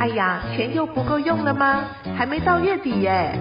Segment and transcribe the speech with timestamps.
[0.00, 1.80] 哎呀，钱又不够用了吗？
[2.16, 3.32] 还没到月底耶，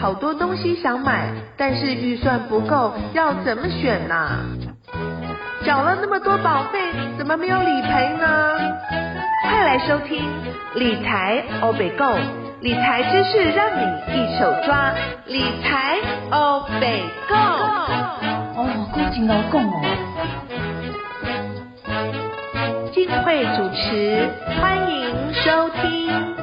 [0.00, 4.44] 好多东西想买，但是预算不够，要怎么选呢？
[5.64, 6.78] 缴了那么多保费，
[7.18, 8.56] 怎么没有理赔呢？
[9.48, 10.22] 快来收听
[10.74, 12.16] 理财欧北购，
[12.60, 13.82] 理财知识让你
[14.14, 14.92] 一手抓，
[15.26, 15.98] 理财
[16.30, 17.34] 欧北购。
[17.34, 19.82] 哦，够真老讲哦。
[22.92, 24.28] 金慧主持，
[24.58, 25.05] 欢迎
[25.46, 26.35] 收听。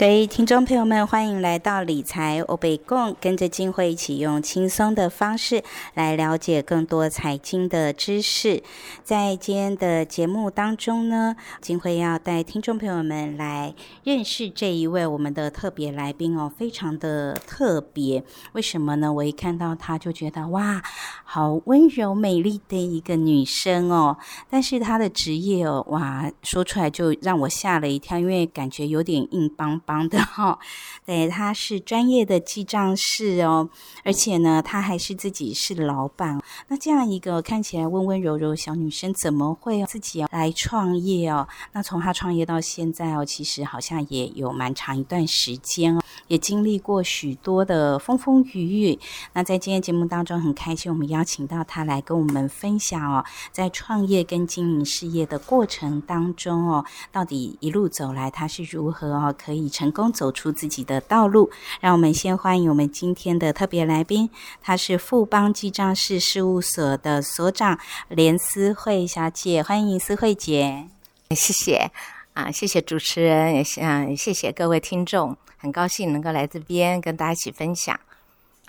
[0.00, 8.62] 各位听众朋友们，欢迎来到理财欧贝共，跟着金慧一起用轻松的方式来了解更多财经的知识。
[9.04, 18.24] 在今天的节目当中呢，金慧要带听众朋友们来认识这一位我们的特别来宾哦，非常的特别。
[18.52, 19.12] 为什么呢？
[19.12, 20.82] 我一看到她就觉得哇，
[21.24, 24.16] 好温柔美丽的一个女生哦。
[24.48, 29.89] 但是她的职业哦，哇，说出来就让我吓了一跳，因为感觉有点硬邦邦。
[29.90, 30.56] 帮的哈，
[31.04, 33.68] 对，他是专业的记账师哦，
[34.04, 36.40] 而且呢，他还是自己是老板。
[36.68, 41.48] 那这样一个看起来温温柔柔小女生，怎么会自己来创业哦？
[41.72, 48.98] 那从她创业到现在哦，其实好像也有蛮长一段时间哦，也经历过许多的风风雨雨。
[49.32, 59.68] 那在今天节目当中，很开心我们邀请到她来跟我们分享哦，在创业跟经营事业的过程当中哦，到底一路走来，她是如何哦可以。
[59.80, 61.50] 成功走出自己的道路，
[61.80, 64.28] 让我们先欢迎我们今天的特别来宾，
[64.60, 67.78] 她是富邦记账室事务所的所长
[68.08, 70.88] 连思慧小姐，欢迎思慧姐。
[71.30, 71.90] 谢谢
[72.34, 77.98] 啊，谢谢主持人，也嗯，谢谢各位听众，很高兴能够来这边跟大家一起分享。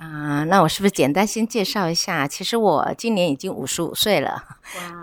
[0.01, 2.27] 啊，那我是不是简单先介绍一下？
[2.27, 4.43] 其实我今年已经五十五岁了，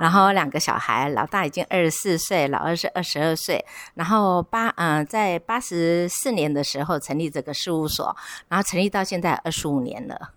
[0.01, 3.65] 然后两个小孩，老大已经二十四岁，老二是二十二岁。
[3.95, 8.17] 然后八嗯，在八十四年的时候成立这个事务所，
[8.49, 10.33] 然后成立到现在二十五年了。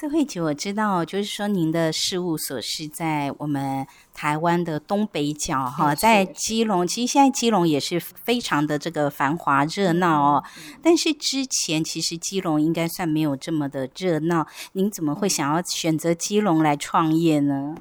[0.00, 6.86] 社会姐，我知道，就是说您的事务所是在我们台湾的东北角哈，在基隆。
[6.86, 10.44] 其实现在基隆也是非常的这个繁华热闹哦。
[10.80, 14.46] 但是之前其实基隆应该算没有这么的热闹。
[14.74, 17.74] 您怎么会想要选择基隆来创业呢？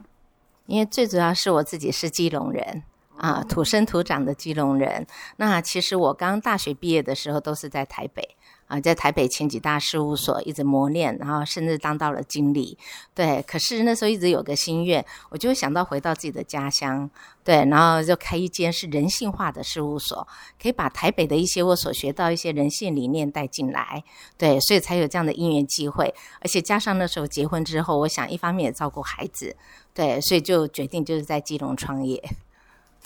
[0.65, 2.81] 因为最主要是我自己是基隆人
[3.17, 5.05] 啊，土生土长的基隆人。
[5.35, 8.36] 那其实我刚大学毕业的时候都是在台北。
[8.67, 12.77] 啊，在台北前几大事务所一直磨练，然后甚至当到了经理。
[13.15, 17.09] 对，可是那时候一直有个心愿，我就想到回到自己的家乡，
[17.43, 20.27] 对，然后就开一间是人性化的事务所，
[20.61, 24.03] 可以把台北的一些我所学到一些人性理念带进来。
[24.37, 29.55] 对，所以才有这样的因缘机会，而且加上那时候结婚之后，我想一方面也照顾孩子，
[29.93, 32.21] 对，所以就决定就是在基隆创业。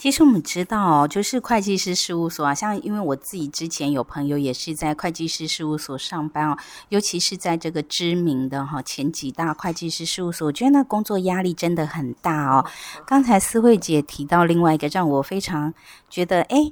[0.01, 6.57] 其实我们知道，就是会计师事务所啊，像因为我自己之前有朋友也是在会计师事务所上班哦，
[6.89, 12.65] 尤其是在这个知名的哈前几大会计师事务所，我觉得那工作压力真的很大哦。
[13.05, 15.71] 刚才思慧姐提到另外一个让我非常
[16.09, 16.71] 觉得哎。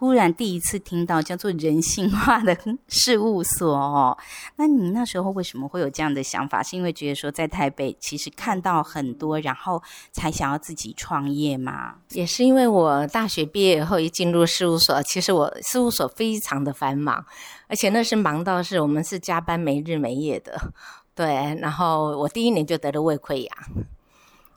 [0.00, 2.56] 突然第一次听到叫做人性化的
[2.88, 4.16] 事务所哦，
[4.56, 6.62] 那你那时候为什么会有这样的想法？
[6.62, 11.96] 是因为觉得说在台北其实看到很多，然后才想要自己创业吗？
[12.12, 17.22] 也是因为我大学毕业以后一进入事务所，其实我事务所非常的繁忙，
[17.68, 20.58] 而且那是忙到是我们是加班没日没夜的，
[21.14, 21.26] 对。
[21.60, 23.52] 然后我第一年就得了胃溃疡。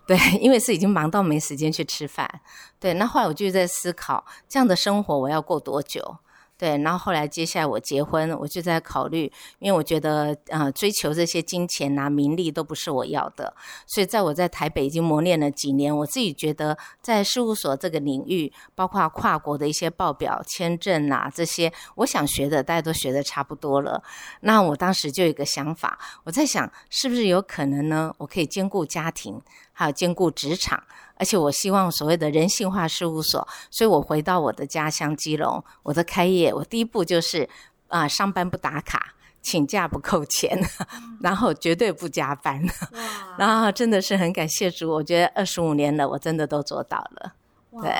[0.06, 2.41] 对，因为是已经忙到没时间去吃饭。
[2.80, 6.18] 对，那后来我就在思考，这样的生活我要过多久？
[6.56, 13.53] 对，然后后来接下来我结婚，我就在考虑，因为我觉得呃追求这些金钱啊、名利都不是我要的，
[13.86, 24.02] 所以在我在台北已经磨练了几年，我自己觉得在事务所这个领域，包括跨国的一些报表、签证啊这些，我想学的大家都学的差不多了。
[24.41, 28.14] 那我当时就有一个想法，我在想是不是有可能呢？
[28.20, 29.41] 我可以兼顾家庭，
[29.73, 30.81] 还有兼顾职场。
[31.16, 37.47] 而且我希望所谓的人性化事务所，所以我回到我的家乡基隆，我的开业，我第一步就是
[37.87, 40.59] 啊，上班不打卡，请假不扣钱，
[41.22, 42.61] 然后绝对不加班。
[43.37, 47.34] 然后真的是很感谢主，我觉得二十五年了，我真的都做到了。
[47.81, 47.91] 对，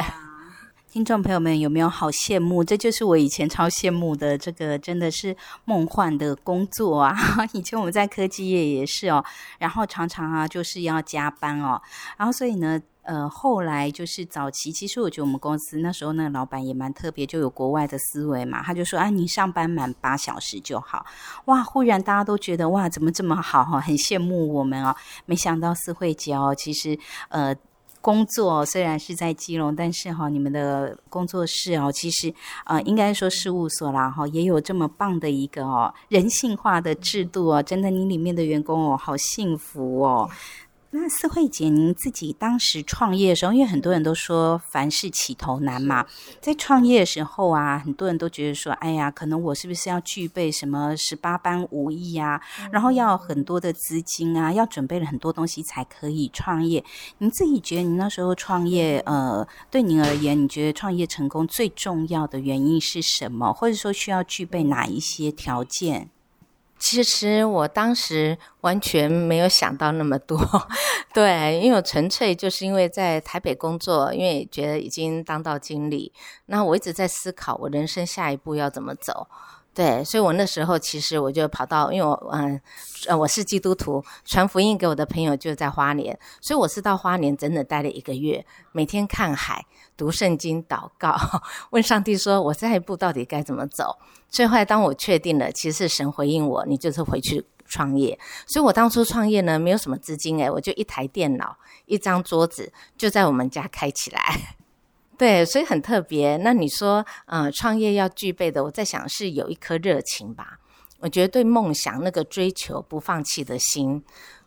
[0.94, 2.64] 听众朋友们有没有好羡慕？
[2.64, 5.36] 这就是我以前超羡慕的，这个真的是
[5.66, 7.18] 梦幻的工作啊！
[7.54, 9.26] 以前我们在科技业也是哦，
[9.58, 11.82] 然后常常啊就是要加班哦，
[12.16, 12.80] 然后所以呢。
[13.06, 18.64] 呃，后来就是早期，其实我觉得我们公司那时候那个老板也蛮特别，就有国外的思维嘛。
[18.64, 21.06] 他就说：“啊，你上班满八小时就好。”
[21.48, 24.96] 哇，忽然大家都觉得哇，怎么这么好哈，很羡慕我们哦。
[25.26, 26.98] 没想到思慧姐哦，其实
[27.28, 27.54] 呃。
[28.04, 32.34] 工作虽然是在基隆，但是哈，你们的工作室哦，其实
[32.66, 40.30] 呃，应该说事务所啦哈，也有这么棒的一个哦人性化的制度哦，真的，你里面的员工哦，好幸福哦。
[40.96, 46.06] 那思慧姐，您自己当时创业的时候，因为很多人都说凡事起头难嘛，
[46.40, 52.40] 在创业的时候啊，很多人都觉得说，哎呀，可能我是不是要具备什么十八般武艺啊，
[52.72, 56.86] 然后要很多的资金啊，要准备了很多东西才可以创业。
[57.18, 63.52] 您自己觉得，您那时候创业，呃，对您而言，你觉得创业成功最重要的原因是什么？
[63.52, 66.12] 或者说需要具备哪一些条件？
[66.86, 70.38] 其实我当时完全没有想到那么多，
[71.16, 76.12] 对，因为我纯粹就是因为在台北工作，因为觉得已经当到经理，
[76.48, 79.28] 那我一直在思考我人生下一步要怎么走，
[79.74, 82.60] 对，所以我那时候其实我就跑到，因为我嗯
[83.08, 89.66] 呃我是基督徒，传福音给我的朋友就在花莲，所以我是到花莲整整待了一个月，每天看海。
[89.96, 91.16] 读圣经、祷告，
[91.72, 93.98] 问上帝说：“我下一步到底该怎么走？”
[94.30, 98.18] 最后，当我确定了，其实是神回应我：“你就是回去创业。”
[98.48, 104.58] 所以，我当初创业呢，没有什么资金，诶我就一台电脑、一张桌子，就在我们家开起来。
[105.18, 106.38] 对，所以很特别。
[106.38, 110.60] 那你说，呃，创业要具备的，我在想是有一颗热情吧？
[111.00, 114.04] 我觉得对梦想那个追求不放弃的心。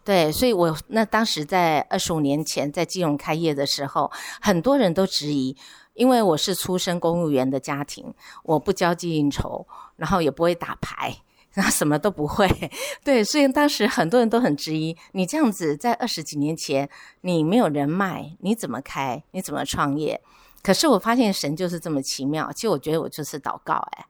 [0.07, 4.09] 对，所以我那当时在二十五年前在基隆开业的时候，
[4.41, 5.57] 很多人都质疑，
[5.95, 8.15] 因为我是出身公务员的家庭，
[8.45, 9.67] 我不交际应酬，
[9.97, 11.13] 然后也不会打牌，
[11.55, 12.49] 然后什么都不会。
[13.03, 16.89] 对，所以当时很多人都很质疑，你这样子在二十几年前，
[17.23, 19.25] 你没有人脉，你怎么开？
[19.33, 20.23] 你怎么创业？
[20.63, 22.53] 可是我发现神就是这么奇妙。
[22.53, 24.07] 其实我觉得我就是祷告，哎。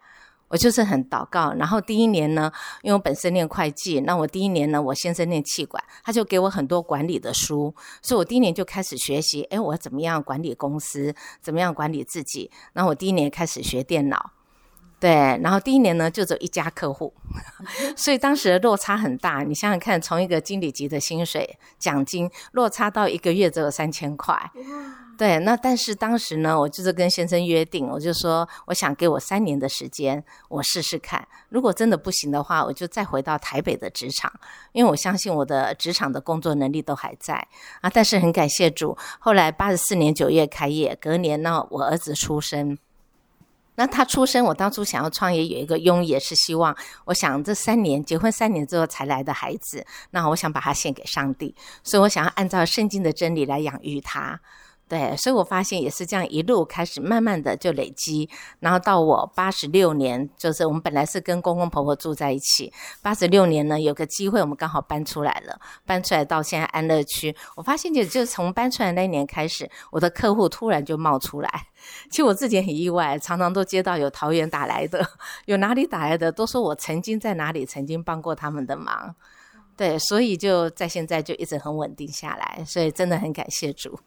[0.49, 2.53] 我就是很祷告，然后第一年呢，
[2.83, 12.51] 因为我本身念会计，那我第一年呢，我先生念气管，他就给我很多管理的书，所以我第一年就开始学习，哎，我怎么样管理公司，怎么样管理自己。
[12.73, 14.31] 然后我第一年开始学电脑，
[15.01, 15.11] 对，
[15.43, 17.13] 然后第一年呢就走一家客户，
[17.97, 19.43] 所以当时的落差很大。
[19.43, 24.51] 你想想看，从一个经理级的薪水奖金，落差到一个月只有三千块。
[25.19, 31.27] 对，那但是当时呢，我就是跟先生约定，我就说，我想给我三年的时间，我试试看。
[31.49, 34.31] 如果真的不行的话，我就再回到台北的职场，
[34.73, 37.49] 因为我相信我的职场的工作能力都还在
[37.81, 37.89] 啊。
[37.89, 42.77] 但是很感谢主，后来八十四年九月开业，隔年呢，我儿子出生。
[43.77, 46.77] 那他出生，我当初想要创业有一个拥也是希望，
[47.07, 54.41] 我想这三年结婚三年之后才来的孩子，那我想把他献给上帝，所以我想要按照圣经的真理来养育他。
[54.89, 58.31] 对，所以我发现也是这样，一路开始慢慢的就累积，
[58.61, 62.73] 然后到我八十六年，就是我们本来是跟公公婆婆住在一起，
[63.03, 71.51] 八十六年呢有个机会，我们刚好搬出来了，搬出来到现在安乐区，我发现就就从搬出来那一年开始，我的客户突然就冒出来，
[72.09, 75.05] 其实我自己很意外，常常都接到有桃园打来的，
[75.47, 79.17] 有哪里打来的，都说我曾经在哪里曾经帮过他们的忙，
[79.77, 83.99] 对，所以就在现在就一直很稳定下来，所以真的很感谢主。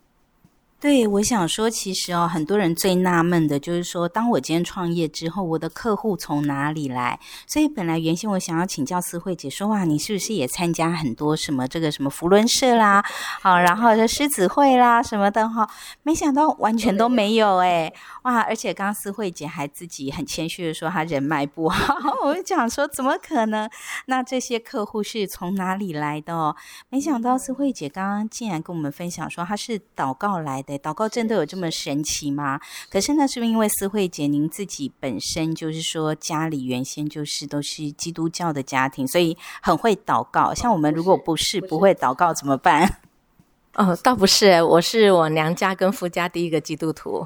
[0.81, 7.19] 对，我想说，其实哦，很多人最纳闷的就是说，当我今天创业之后，我的客户从哪里来？
[7.45, 13.03] 所以本来原先我想要请教思慧姐说，哇，你是不是也参加很多什么这个什么福伦社啦，
[13.41, 15.69] 好，然后这狮子会啦什么的哈？
[16.03, 17.91] 没想到完全都没有哎，
[18.23, 18.39] 哇！
[18.39, 21.93] 而且刚刚思慧姐还自己很谦虚的说，她人脉不好。
[22.23, 23.69] 我就讲说，怎么可能？
[24.05, 26.33] 那这些客户是从哪里来的？
[26.33, 26.55] 哦？
[26.87, 30.68] 没想到思慧姐刚刚竟然跟我们分享说，她是祷告来的。
[30.77, 32.59] 祷告真的有这么神奇吗？
[32.89, 40.53] 可是那是不是因为思慧姐您自己本身就是说家里原先就是都是基督教的家庭，所以很会祷告。
[40.53, 42.99] 像我们如果不是不会祷告怎么办？
[43.75, 47.25] 哦，倒不是，我是我娘家跟夫家第一个基督徒。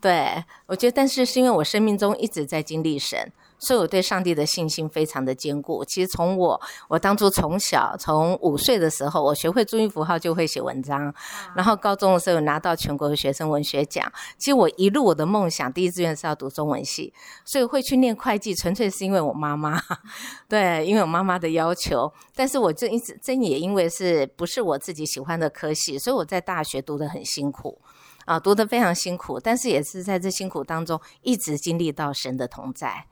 [0.00, 3.30] 对，我觉得，但是是因为我生命中一直在经历神。
[3.60, 5.84] 所以我对上帝的信心非常的坚固。
[5.84, 11.14] 其实从我我当初从小从五岁的时候，我学会注音符号就会写文章，
[11.54, 14.10] 然后高中的时候拿到全国学生文学奖。
[14.38, 17.12] 其实我一路我的梦想，第一志愿是要读中文系，
[17.44, 19.80] 所以会去念会计，纯粹是因为我妈妈，
[20.48, 22.12] 对，因为我妈妈的要求。
[22.34, 27.78] 但是我这一直真也因为是不是我自己喜欢的科系，所以我在大学读的很辛苦
[28.24, 29.38] 啊，读得非常辛苦。
[29.38, 33.06] 但是也是在这辛苦当中，一直经历到神的同在。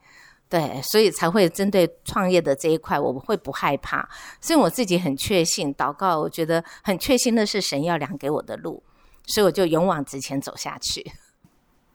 [0.49, 4.09] 对，所以才会针对创业的这一块，我会不害怕。
[4.41, 8.81] 所以我自己很确信，祷告，我觉得很确信的是神要量给我的路，
[9.27, 11.11] 所以我就勇往直前走下去。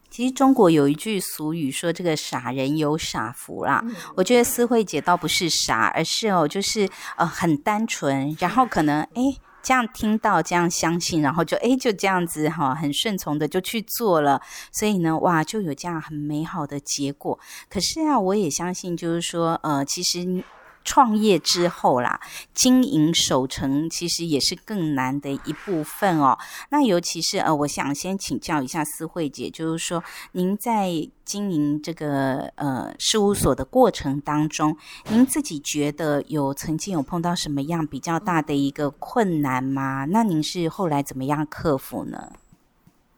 [0.08, 3.84] 其实中国有一句俗语说：“这个傻人有傻福啦。”
[4.14, 9.36] 我觉得思慧姐倒不是傻，而是哦，就是呃很单纯，然后可能哎。
[9.64, 14.40] 这样听到，这样相信，然后就哎就这样子哈，很顺从的就去做了，
[14.70, 17.36] 所以呢，哇，就有这样很美好的结果。
[17.68, 20.44] 可是啊，我也相信，就是说，呃，其实。
[20.84, 22.20] 创业之后啦，
[22.52, 26.38] 经营守成其实也是更难的一部分哦。
[26.68, 30.90] 那尤其是呃，我想先请教一下思慧姐，就是说您在
[31.24, 34.76] 经营这个呃事务所的过程当中，
[35.08, 40.04] 您自己觉得有曾经有碰到什么样比较大的一个困难吗？
[40.04, 42.32] 那您是后来怎么样克服呢？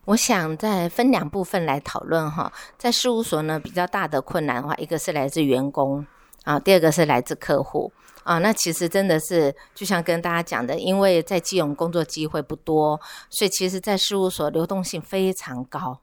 [0.05, 6.07] 我想再分两部分来讨论哈，在事务所呢比较大的困难的话，一个是来自员工。
[6.47, 15.99] 啊，第二个是来自客户啊，那其实真的是就像跟大家讲的，因为在基隆工作机会不多，所以其实，在事务所流动性非常高，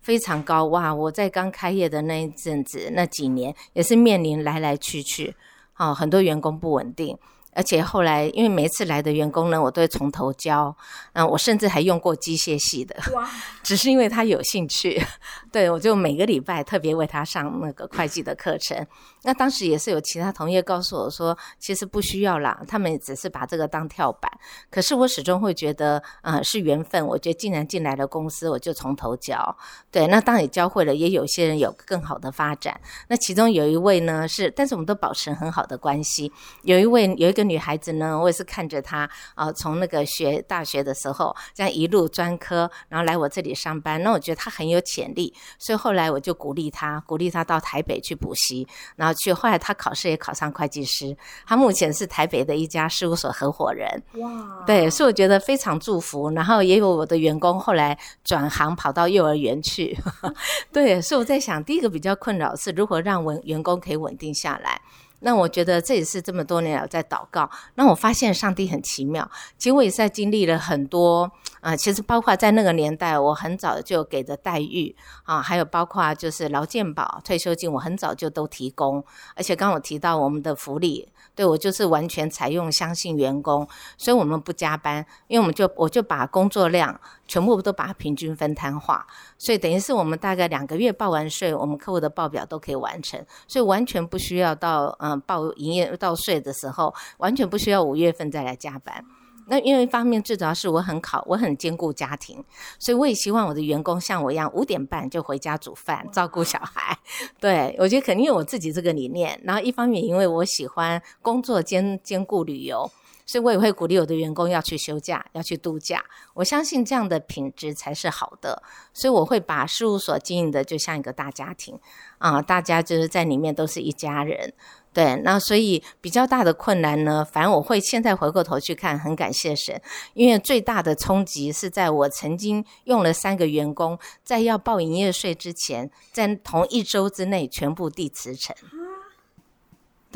[0.00, 0.94] 非常高哇！
[0.94, 5.36] 我在刚开业的那一阵子，那几年也是面临来来去去，
[5.74, 7.18] 啊，很多员工不稳定。
[7.56, 10.76] 而且后来，因为每次来的员工呢，我都会从头教。
[11.14, 13.26] 嗯，我甚至还用过机械系的，哇！
[13.62, 15.02] 只是因为他有兴趣，
[15.50, 18.86] 对我就每个礼拜特别为他上那个会计的课程。
[19.22, 24.30] 那当时也是有其他同业告诉我说，其实不需要啦，他们只是把这个当跳板。
[24.70, 27.06] 可是我始终会觉得，呃，是缘分。
[27.06, 29.56] 我觉得既然进来了公司，我就从头教。
[29.90, 32.78] 对，那当你教会了，也有些人有更好的发展。
[33.08, 36.30] 那其中有一位呢是，但是我们都保持很好的关系。
[36.64, 37.45] 有一位有一个。
[37.48, 44.02] 女孩子呢，我也是看着她啊，从那个学大学的时候，这样一路专科，然后来我这里上班。
[44.02, 49.32] 那我觉得她很有潜力，所以后来我就鼓励她，鼓励她到台北去补习，然后去。
[49.36, 51.14] 后来她考试也考上会计师，
[51.46, 54.02] 她目前是台北的一家事务所合伙人。
[54.14, 56.30] 哇，对，所以我觉得非常祝福。
[56.30, 59.94] 然后也有我的员工后来转行跑到幼儿园去。
[60.72, 64.80] 对，所以我在想，第一个比较困扰是如何让稳员工可以稳定下来。
[65.20, 67.48] 那我觉得这也是这么多年来在祷告。
[67.74, 69.28] 那我发现上帝很奇妙。
[69.56, 71.30] 其实我也在经历了很多
[71.60, 74.94] 啊，其实包括在那个年代，我很早就给的待遇
[75.24, 79.04] 啊，还有包括就是劳健保、退休金，我很早就都提供。
[79.34, 86.98] 而且刚我提到我们的福利，对我就是完全采用相信员工，所以我们不加班，因为我们就我就把工作量。
[87.28, 89.04] 全部都把它平均分摊化，
[89.36, 99.04] 所以等于是我们大概两个月报完税，我们客户的报表都可以完成，所以完全不需要到嗯报营业到税的时候，完全不需要五月份再来加班。
[99.48, 102.44] 那因为一方面最主要是我很考，我很兼顾家庭，
[102.78, 106.98] 所以我也希望我的员工像我一样五点半就回家煮饭照顾小孩。
[107.40, 112.90] 对我觉得肯定有我自己这个理念，然后一方面因为我喜欢工作兼兼顾旅游。
[113.28, 116.04] 所以我也会鼓励我的员工要去休假，要去度假。
[116.34, 118.62] 我相信这样的品质才是好的，
[118.94, 121.76] 所以我会把事务所经营的就像一个大家庭
[122.18, 124.54] 啊，大家就是在里面都是一家人。
[124.96, 129.78] 对，那所以比较大的困难呢，反正我会现在回过头去看，很感谢神，
[130.14, 138.56] 因为最大的冲击是在我曾经用了三个员工，在要报营业税之前，在同一周之内全部递辞呈。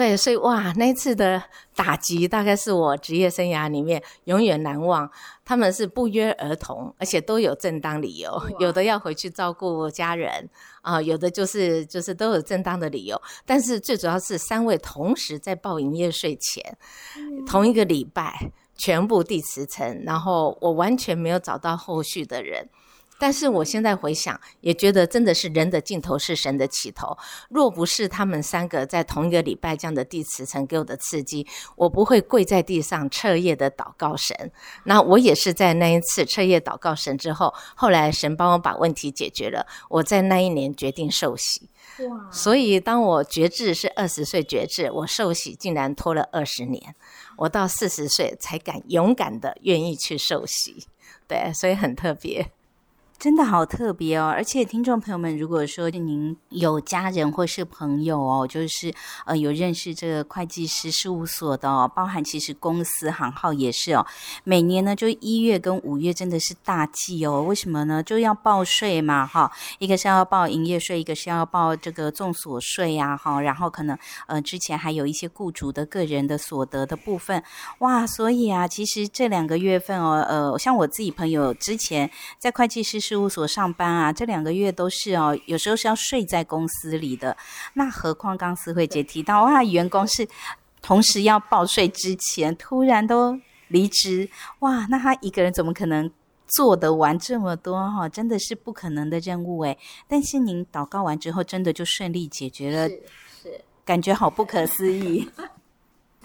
[0.00, 1.42] 对，所以哇，那次的
[1.76, 5.10] 打击大概是我职业生涯里面永远难忘。
[5.44, 10.48] 他们是不约而同，而且都有正当理由，有的要回去照顾家人
[10.80, 13.20] 啊，有的就是就是都有正当的理由。
[13.44, 16.78] 但是最主要是三位同时在报营业税前，
[17.46, 22.66] 同一个礼拜全部递辞呈，然后我完全没有找到后续的人。
[23.20, 27.16] 但是我现在回想，也觉得真的是人的尽头是神的起头。
[27.50, 31.46] 若不是他们三个在同一个礼拜这样的地磁层给我的刺激，
[31.76, 34.50] 我不会跪在地上彻夜的祷告神。
[34.84, 39.66] 那我也是在那一次彻夜祷告神之后，后来神帮我把问题解决了。
[39.90, 41.68] 我在那一年决定受洗。
[42.08, 42.30] 哇！
[42.32, 46.94] 所以当我觉志是二十岁觉志，我受洗竟然拖了二十年，
[47.36, 50.86] 我到四十岁才敢勇敢的愿意去受洗。
[51.28, 52.50] 对，所以很特别。
[53.20, 54.32] 真的好特别哦！
[54.34, 58.90] 而且听众朋友们，如果说您有家人或是朋友哦，就是
[59.26, 64.06] 呃有认识这个会计师事务所的哦，包含其实公司行号也是哦，
[64.42, 67.42] 每年呢就一月跟五月真的是大忌哦。
[67.42, 68.02] 为什么呢？
[68.02, 73.98] 就要报税嘛，哈，一个是要报营业税，一个是要报这个众所税呀，哈，然后可能
[74.28, 77.44] 呃之前还有一些雇主的个人的所得的部分，
[77.80, 83.09] 哇，所以啊，其实这两个月份哦，呃，像我自己朋友之前在会计师。
[83.10, 87.36] 事务所上班啊，这两个月都是哦，有时候是要睡在公司里的。
[87.74, 90.28] 那何况刚思慧姐提到，哇，员工是
[90.80, 93.36] 同时要报税之前突然都
[93.66, 96.08] 离职，哇，那他一个人怎么可能
[96.46, 98.08] 做得完这么多哈？
[98.08, 99.76] 真的是不可能的任务诶。
[100.06, 105.28] 但是您祷告完之后，真的就顺利解决了，是感觉好不可思议。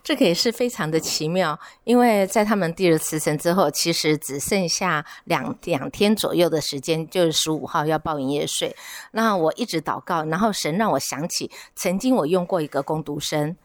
[0.06, 8.76] 这个也是非常的奇妙，因为在他们第二次生之后，其实只剩下两两天左右的时间，就是十五号要报营业税。
[9.14, 13.58] 那我一直祷告，然后神让我想起曾经我用过一个工读生，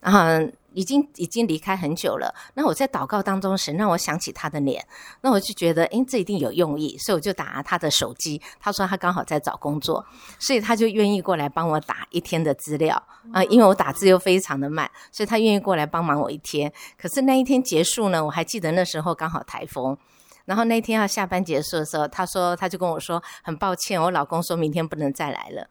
[0.00, 0.52] 然后。
[0.76, 2.34] 已经已经离开很久了。
[2.52, 4.86] 那我在祷告当中，神让我想起他的脸，
[5.22, 8.42] 那我就觉得，诶，这一定有用意，所以我就打他的手机。
[8.60, 10.04] 他说他刚好在找工作，
[10.38, 13.42] 所以他就愿意过来帮我打一天的资料啊。
[13.44, 16.70] 因为我打字又非常的慢，所以他愿意过来帮忙我一天。
[16.98, 19.96] 可是那一天结束呢，我还记得那时候刚好台风。
[20.44, 25.66] 然后那天要下班结束的时候，他说他就跟我说很抱歉，我老公说明天不能再来了。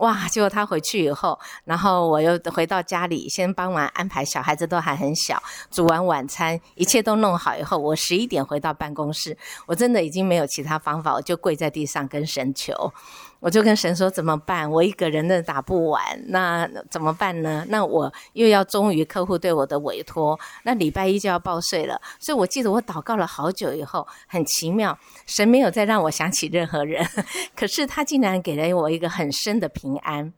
[0.00, 0.28] 哇！
[0.28, 12.92] 结果他回去以后，然后我又回到家里，先帮忙安排小孩子都还很小，煮完晚餐，一切都弄好以后，我十一点回到办公室，我真的已经没有其他方法，我就跪在地上跟神求。
[13.40, 14.70] 我就跟神说怎么办？
[14.70, 17.64] 我一个人的打不完，那怎么办呢？
[17.70, 21.98] 那我又要忠于客户对我的委托，那礼拜一就要报税了。
[22.18, 27.02] 所以我记得我祷告了好久以后，很奇妙，神没有再让我想起任何人，
[27.56, 30.32] 可是他竟然给了我一个很深的平平安，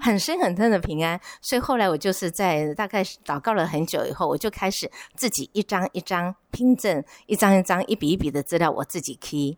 [0.00, 1.20] 很深很深的平安。
[1.40, 9.56] 所以后来我就是在大概祷告了很久以后，我就开始自己一张一张拼证，一张一张、一笔一笔的资料，我自己 key。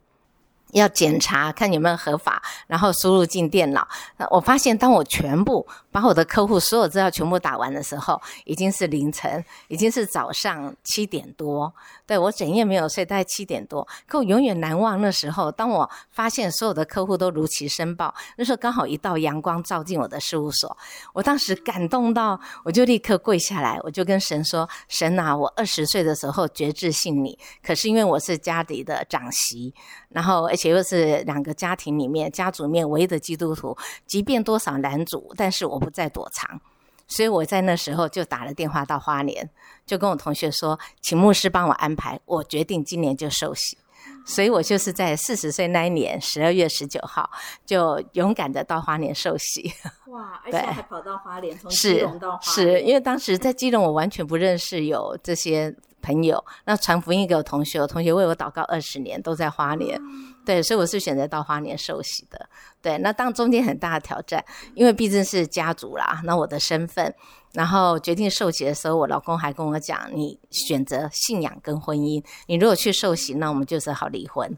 [0.73, 3.87] 要检查看有没有合法，然后输入进电脑。
[4.31, 11.73] 我发现，当我全部把我的客户所有资料全部打完的时候，已经是凌晨，已经是早上七点多。
[12.07, 13.87] 对我整夜没有睡，大概七点多。
[14.07, 20.77] 可我永远难忘那时候，当我发现所有的客户都如期申报，那时候刚好一道阳光照进我的事务所，
[21.13, 29.75] 我当时感动到，我就立刻跪下来，我就跟神说：“神啊，我二十岁的时候绝志信你，可是因为我是家里的长媳，
[30.11, 33.75] 然后。”且又是两个家庭里面家族面唯一的基督徒，
[34.05, 36.61] 即便多少男主，但是我不再躲藏，
[37.09, 39.49] 所以我在那时候就打了电话到花莲，
[39.87, 43.79] 就跟我同学说，请牧师帮我安排，我决定今年就受洗，
[44.27, 47.31] 所以我就是在四十岁那一年十二月十九号，
[47.65, 49.73] 就勇敢的到花莲受洗。
[50.09, 60.01] 哇， 而且还跑到花莲，从基隆到花莲，是因为当时在基隆，我完全不认识有这些朋友，那传福音给我同学，我同学为我祷告二十年，都在花莲。
[60.45, 62.49] 对，所以我是选择到花莲受洗的。
[62.83, 67.15] 对，那当中间很大的挑战，因为毕竟是家族啦，那我的身份，
[67.53, 74.57] 然后决定受洗的时候，我老公还跟我讲：“你选择信仰跟婚姻，你如果去受洗，那我们就是好离婚。”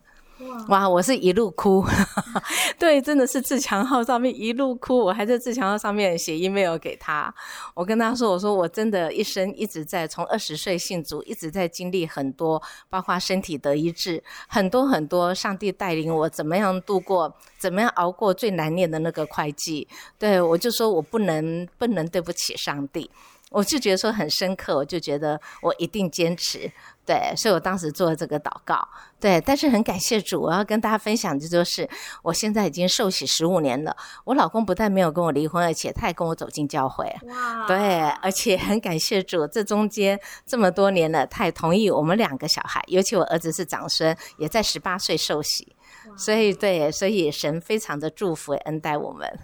[0.68, 0.88] 哇！
[0.88, 1.84] 我是一路哭，
[2.78, 7.34] 对，真的是自强号上面一路哭，我还在自强号上面写 email 给他。
[7.74, 15.34] 我跟他说：“我说我真的一生一直在从二十岁信主，一直在经历很多，包括身体得医治，很多很多。
[15.34, 19.88] 上帝带领我怎么样度过，怎么样熬过最难念的那个会计。
[20.18, 23.10] 对我就说我不能不能对不起上帝。”
[23.52, 26.72] 我就觉得说很深刻，我就觉得我一定坚持，
[27.04, 28.86] 对，所以我当时做了这个祷告，
[29.18, 31.88] 对，但是很感谢主，我要跟大家分享的就是，
[32.22, 45.74] 我现在已经受洗十五年了，我老公不但没有跟我离婚，而且他也跟我走进教会，哇，对，而且很感谢主，这中间这么多年了，他也同意我们两个小孩，尤其我儿子是长孙，也在十八岁受洗，
[46.16, 49.40] 所以对，所以神非常的祝福恩待我们。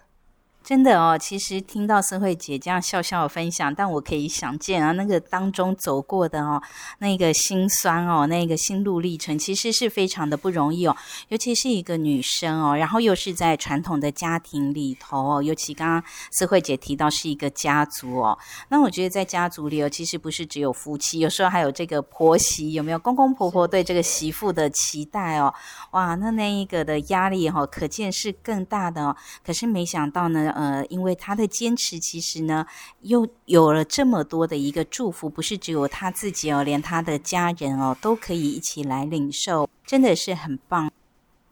[0.68, 6.62] 真的哦，其实听到思慧姐这样笑笑的分享，但我可以想见啊，那个当中走过的哦，
[6.98, 10.94] 那个心酸哦，那个心路历程，其实是非常的不容易哦。
[11.28, 25.54] 尤其是一个女生哦，然后又是在传统的家庭里头哦，尤其刚刚思慧姐提到是一个家族哦，那我觉得在家族里哦，其实不是只有夫妻，有时候还有这个婆媳，有没有公公婆婆对这个媳妇的期待哦？
[25.92, 29.16] 哇，那那一个的压力哈，可见是更大的哦。
[29.42, 30.52] 可是没想到呢。
[30.59, 32.66] 呃，因为他的坚持，其实呢，
[33.03, 40.90] 又有了这么多的一个祝福，不是只有他自己哦，连他的家人哦，都可以一起来领受，真的是很棒。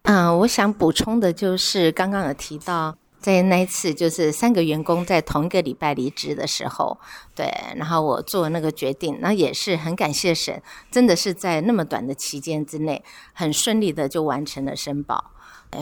[0.03, 6.99] 嗯，我想补充的就是，刚刚有提到，在那一次，就是三个员工在同一个礼拜离职的时候，
[7.33, 15.31] 对，然后我做那个决定，那也是很感谢神，真的是在那么短的期间之内，很顺利的就完成了申报。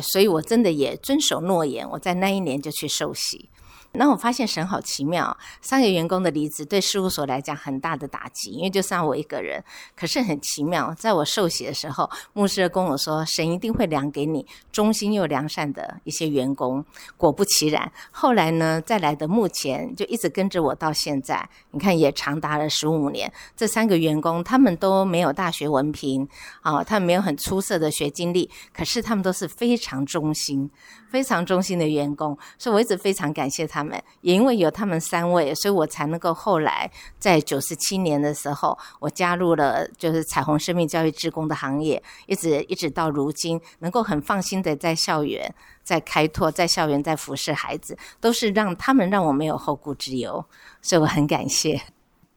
[0.03, 3.49] 所以，我真的也遵守诺言，我在那一年就去受洗。
[3.97, 9.63] 那我发现神好奇妙，三个员工的离职对事务所来讲很大的打击，因为就剩我一个人。
[9.97, 16.85] 可是很奇妙，在我受洗的时候，牧师跟我说，神一定会量给你忠心又良善的一些员工。
[17.17, 23.33] 果不其然，后来呢，再来的目前就一直跟着我到现在，你看也长达了十五年。
[23.57, 26.29] 这三个员工他们都没有大学文凭
[26.63, 30.69] 啊，他们没有很出色的学经历，可是他们都是非常忠心、
[31.09, 33.84] 非常忠心的员工，所以我一直非常感谢他。
[34.21, 50.45] 也因为有他们三位，所以我才能够后来在九十七年的时候，我加入了就是彩虹生命教育职工的行业，一直一直到如今，能够很放心的在校园在开拓，在校园在服侍孩子，都是让他们让我没有后顾之忧，
[50.83, 51.94] 所以我很感谢。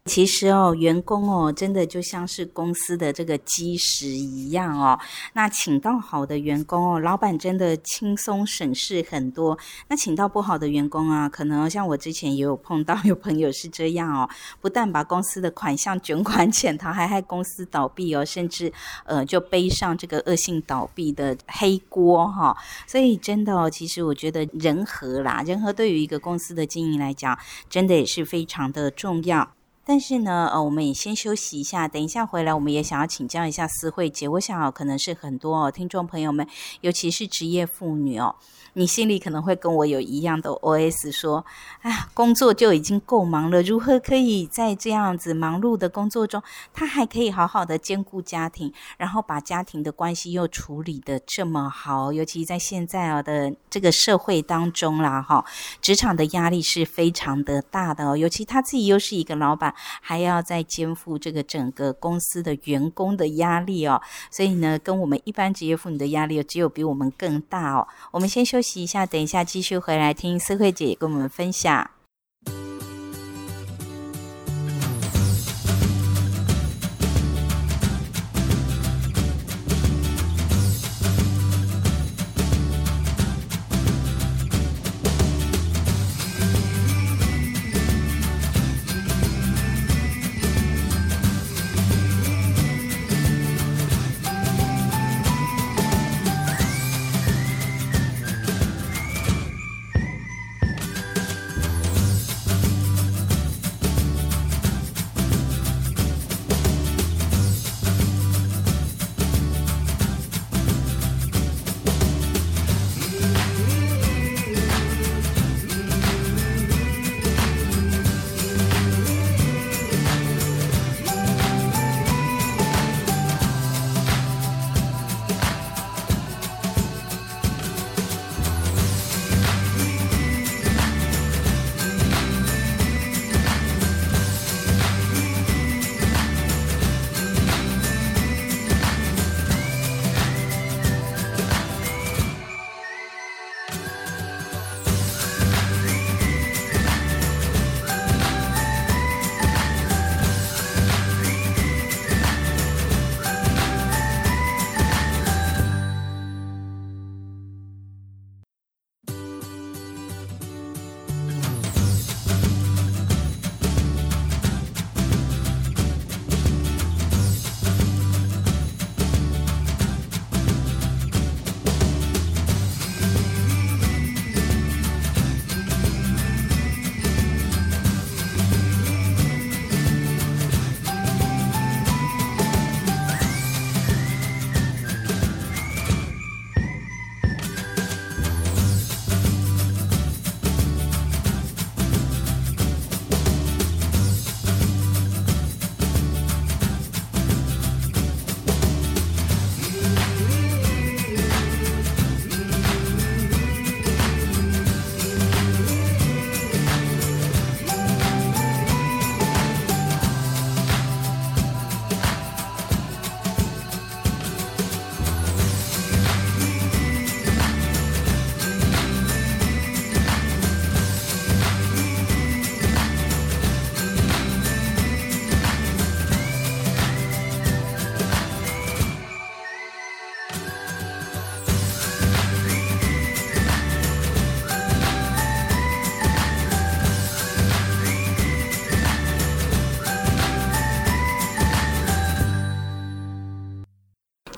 [0.07, 4.97] 其实哦，员工哦，真的就像是公司的这个基石一样哦。
[5.33, 9.57] 那请到好的员工哦，老板真的轻松省事很多。
[9.89, 14.29] 那请到不好的员工啊，可能像我之前也有碰到有朋友是这样哦，
[14.61, 18.71] 不但把公司的款项卷款潜逃，还害公司倒闭哦，甚至
[19.05, 22.55] 呃就背上这个恶性倒闭的黑锅哈。
[22.87, 27.37] 所以真的哦，其实我觉得人和啦，人和对于一个公司的经营来讲，
[27.69, 29.56] 真的也是非常的重要。
[29.87, 34.27] 但是呢，呃，我们也先休息一下，等一下回来，我们也想要请教一下思慧姐。
[34.27, 36.45] 我想可能是很多哦，听众朋友们，
[36.81, 38.35] 尤其是职业妇女哦。
[38.73, 41.43] 你心里可能会跟我有一样的 OS，说
[41.81, 46.43] ：“哎，工作就已经够忙了，如何可以在这样子忙碌的工作中，
[46.75, 52.13] 他还可以好好的兼顾家庭，然后把家庭的关系又处理的这么好？
[52.13, 55.43] 尤其在现在啊的这个社会当中啦，哈，
[55.81, 58.15] 职场的压力是非常的大的哦。
[58.15, 64.01] 尤其他自己又是一个老板，还要再肩负这个整个公司的员工的压力哦。
[64.31, 67.85] 所以呢，跟我们一般职业妇女的压力只有比我们更大哦。
[68.11, 68.77] 我们先休息。
[68.77, 71.96] 一下，等一下继续回来听思慧姐跟我们分享。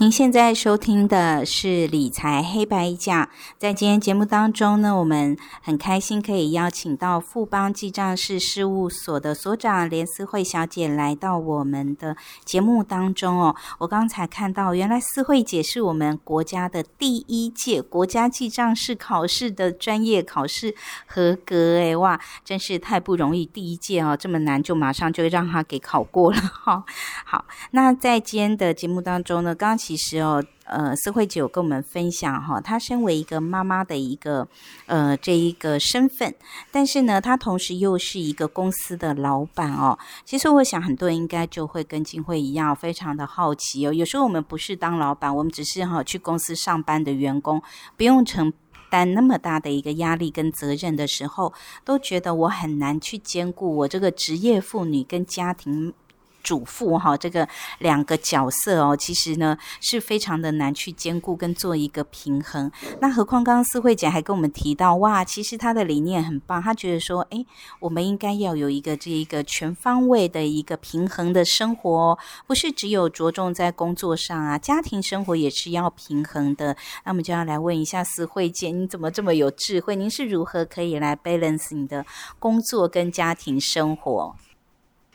[0.09, 13.55] 现在收听的是理财黑白讲，在今天节目当中呢，我们很开心可以邀请到富邦记账室事务所的所长连思慧小姐来到我们的节目当中哦。
[13.79, 20.73] 我刚才看到，原来思慧姐是我们国家的第一届国家记账室考试的专业考试
[21.05, 26.83] 合格诶，哇，真是太不容易，第一届哦这么难，就马上就让她给考过了哈。
[27.25, 34.47] 好，那在今天的节目当中呢，刚刚其哦，呃，思慧姐有跟我们分享哈，她身为一个妈妈的一个
[34.85, 36.33] 呃这一个身份，
[36.71, 39.97] 但是呢，她同时又是一个公司的老板哦。
[40.25, 43.93] 其实我想很多人应该就会跟金慧一样，非常的好奇哦。
[43.93, 47.61] 有时候我们不是当老板，我们只是哈去公司上班的员工，
[47.97, 48.51] 不用承
[48.89, 51.53] 担那么大的一个压力跟责任的时候，
[51.85, 55.93] 都觉得我很难去兼顾我这个职业妇女跟家庭。
[56.43, 57.47] 主妇哈，这个
[57.79, 62.71] 两个角色哦，其实呢是非常的难去兼顾跟做一个平衡。
[63.01, 67.45] 那何况刚刚思慧姐还跟我们提到，哇，其实她的理念很棒，她觉得说，哎，
[67.79, 76.75] 我们应该要有一个这一个全方位的一个平衡的生活，不是只有着重在工作上啊，家庭生活也是要平衡的。
[77.03, 79.95] 那我们就要来问一下思慧姐，你怎么这么有智慧？
[79.95, 82.05] 您是如何可以来 balance 你的
[82.39, 84.35] 工作跟家庭生活？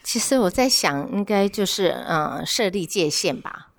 [0.04, 3.70] 其实我在想，应该就是嗯，设立界限吧。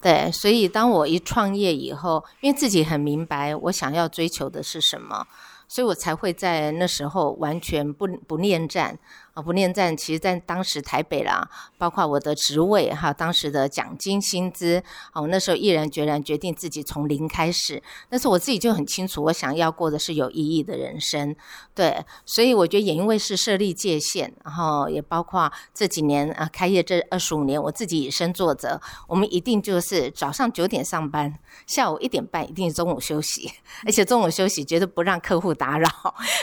[0.00, 5.26] 对，所以当我一创业以后，因为自己很明白我想要追求的是什么，
[5.66, 8.98] 所以我才会在那时候完全不不恋战。
[9.42, 14.82] 不念战，其实在当时台北啦，包括我的职位哈，当时的奖金薪资，
[15.14, 17.82] 我那时候毅然决然决定自己从零开始。
[18.08, 21.34] 但是我自己就很清楚，我想要过的是有意义的人生，
[21.74, 33.52] 对，所以我觉得也因为是设立界限，然后也包括这几年啊开业这二十五年，我自己以身作则，我们一定就是早上九点上班，下午一点半一定中午休息，
[33.86, 35.88] 而且中午休息绝对不让客户打扰，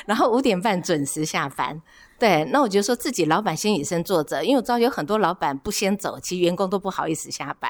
[0.06, 1.82] 然后五点半准时下班。
[2.18, 7.70] 对，那我就说自己老板先以身作则，因为我知道有很多老板不先走，其实员工都不好意思下班。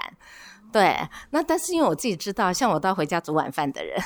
[0.71, 0.97] 对，
[1.31, 3.97] 那但是因为我自己知道，像我都要回家煮晚饭的人，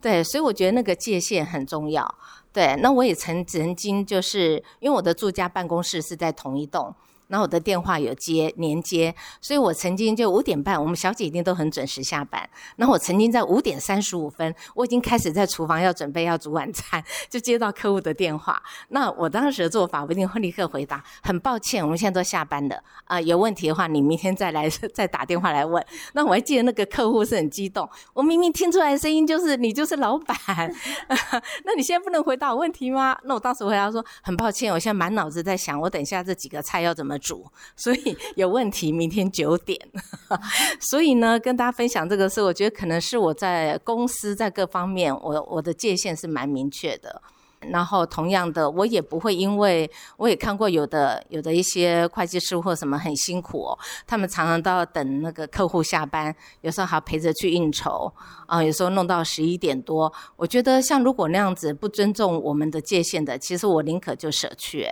[0.00, 2.14] 对，所以我觉得那个界限很重要。
[2.52, 6.94] 对，那我也曾曾经就是因为我的住家办公室是在同一栋。
[7.30, 12.48] 那我的电话有接连接，所以我曾经就五点半，我们小姐一定都很准时下班。
[12.76, 18.60] 那我曾经在五点三十五分，我已经开始在厨房要准备要煮晚餐， 就接到客户的电话。
[18.88, 25.80] 那我当时的做法，我一定会立刻回答：很抱歉，我们现在都下班了啊，有问题的话你明天再来 再打电话来问。
[26.14, 30.36] 那我还记得那个客户是很激动，我明明听出来声音就是你就是老板，
[31.64, 33.16] 那你现在不能回答我问题吗？
[33.22, 37.19] 那我当时回答说：很抱歉，我现在满脑子在想，我等一下这几个菜要怎么。
[37.20, 39.78] 主，所以 有问题，明天九点。
[40.80, 47.22] 所以呢，跟大家分享这个事，我觉得可能是我在公司在各方面，我我的界限是蛮明确的。
[47.70, 58.10] 然后同样的，我也不会因为我也看过有的有的一些会计师或什么很辛苦，他们常常都要等那个客户下班，有时候还要陪着去应酬
[58.46, 60.10] 啊，有时候弄到十一点多。
[60.36, 64.88] 我觉得像如果那样子不尊重我们的界限的，其实我宁可就舍去。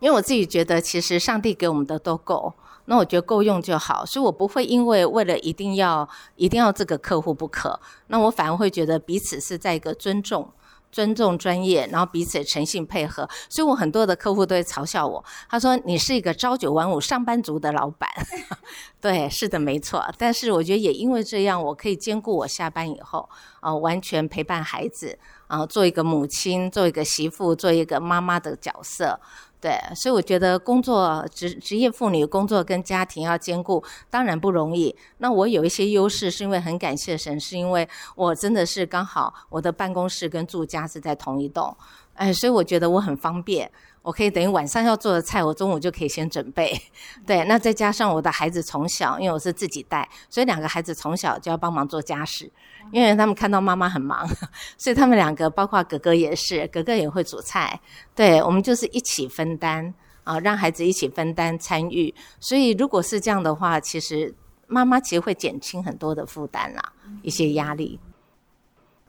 [0.00, 10.50] 因为我自己觉得，其实上帝给我们的都够，那我觉得够用就好，所以我不会因为为了一定要一定要这个客户不可，那我反而会觉得彼此是在一个尊重、
[10.90, 13.28] 尊重专业，然后彼此诚信配合。
[13.50, 18.08] 所以我很多的客户都会嘲笑我，他说你是一个朝九晚五上班族的老板。
[19.00, 20.04] 对，是的，没错。
[20.16, 23.28] 但是我觉得也因为这样，我可以兼顾我下班以后
[23.60, 29.20] 啊，完全陪伴孩子啊，做一个母亲，做一个媳妇，做一个妈妈的角色。
[29.60, 34.94] 对，所以我觉得工作职职业妇女工作跟家庭要兼顾，当然不容易。
[35.18, 41.76] 那我有一些优势，是因为很感谢神，是因为我真的是刚好我的办公室跟住家是在同一栋，
[42.14, 43.68] 哎，所以我觉得我很方便。
[44.02, 46.80] 我可以等于晚上要做的菜，我中午就可以先准备。
[47.26, 52.50] 对，那再加上我的孩子从小，因为我是自己带，所以两个孩子从小就要帮忙做家事，
[52.92, 54.26] 因为他们看到妈妈很忙，
[54.78, 57.80] 所以他们两个，包括哥哥也是，哥哥也会煮菜。
[58.14, 59.92] 对，我们就是一起分担
[60.24, 62.14] 啊，让孩子一起分担参与。
[62.40, 64.34] 所以如果是这样的话，其实
[64.66, 67.98] 妈妈其实会减轻很多的负担啦，一些压力。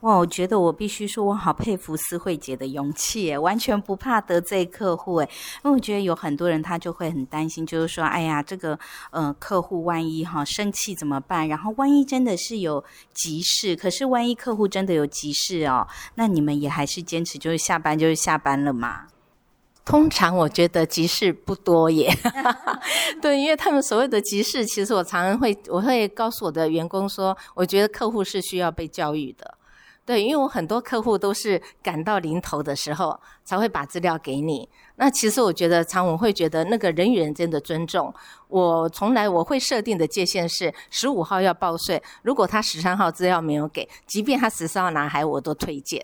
[0.01, 5.29] 哇，我觉得我必须说，我好佩服思慧姐的勇气，完全不怕得罪客户，诶，
[5.63, 8.79] 因为我觉得有很多人他就会很担心，就是说，哎呀，这个
[9.11, 11.45] 呃客户万一哈生气怎么办？
[11.49, 12.81] 然后万一真的是有
[13.13, 15.85] 急事，可是万一客户真的有急事哦，
[16.15, 19.07] 那你们也还是坚持就是下班就是下班了嘛？
[19.83, 22.09] 通常我觉得急事不多耶，
[23.21, 29.55] 对，因为他们所谓的急事，其实我常常会我会告诉我的员工说，我觉得客户是需要被教育的。
[30.09, 34.67] 对，因为我很多客户都是赶到临头的时候才会把资料给你。
[34.95, 38.11] 那其实我觉得，常我会觉得那个人与人间的尊重，
[38.47, 42.01] 我从来我会设定的界限是十五号要报税。
[42.23, 46.03] 如果他十三号资料没有给，即便他十三号拿还，我都推荐。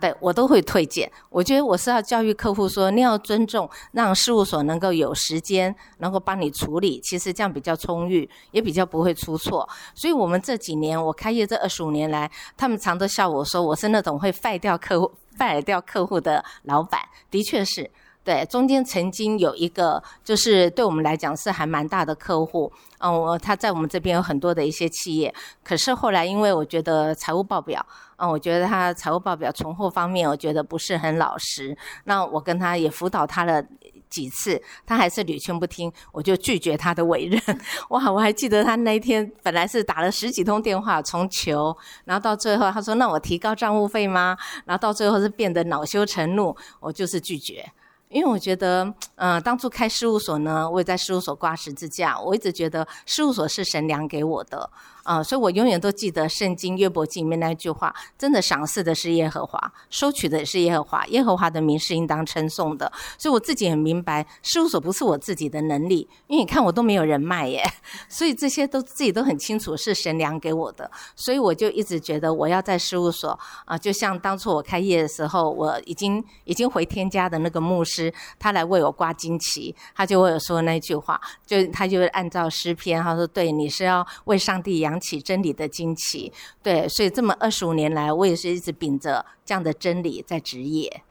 [0.00, 1.10] 对我都会推荐。
[1.28, 9.68] 我觉得我是要教育客户说，你要尊重，让事务所能够有时间能够帮你处理，其实这样比较充裕，也比较不会出错。
[9.94, 17.00] 所以我们这几年我开业这二十五年来，他们常都笑我说我是那种会废掉客户、 废掉客户的老板，
[17.30, 17.90] 的确是。
[18.24, 27.86] 对，中间曾经有一个，就是对我们来讲是还蛮大的客户，嗯，他在我们这边有很多的一些企业，可是后来因为我觉得财务报表，
[28.18, 33.64] 嗯，我觉得他财务报表存货方面，我觉得不是很老实，那我跟他也辅导他了
[34.10, 37.40] 几次，他还是屡劝不听，我就拒绝他的委任。
[37.90, 44.36] 哇，我还记得他那一天本来是打了十几通电话从求，然后到最后他说那我提高账务费吗？
[44.64, 47.64] 然后到最后是变得恼羞成怒，我就是拒绝。
[48.08, 52.18] 因为我觉得，嗯，当初开事务所呢，我也在事务所挂十字架。
[52.18, 54.70] 我一直觉得事务所是神良给我的。
[55.08, 61.06] 啊，所以我永远都记得圣经约伯记里面那句话：真的赏赐的是耶和华，收取的也是耶和华。
[61.06, 62.92] 耶和华的名是应当称颂的。
[63.16, 67.64] 所以我自己很明白，事务所不是我自己的能力，因为你看我都没有人脉耶。
[68.06, 70.90] 所以这些都自己都很清楚是神良给我的。
[71.16, 86.32] 所以我就一直觉得我要在事务所啊，就像当初我开业的时候，我已经已经回天家的那个牧师，他来为我挂金旗，他就为我说那句话，就他就按照诗篇，他说：“对，你是要为上帝扬。”起真理的惊奇，
[86.62, 91.02] 对，所以这么二十五年来，我也是一直秉着这样的真理在职业。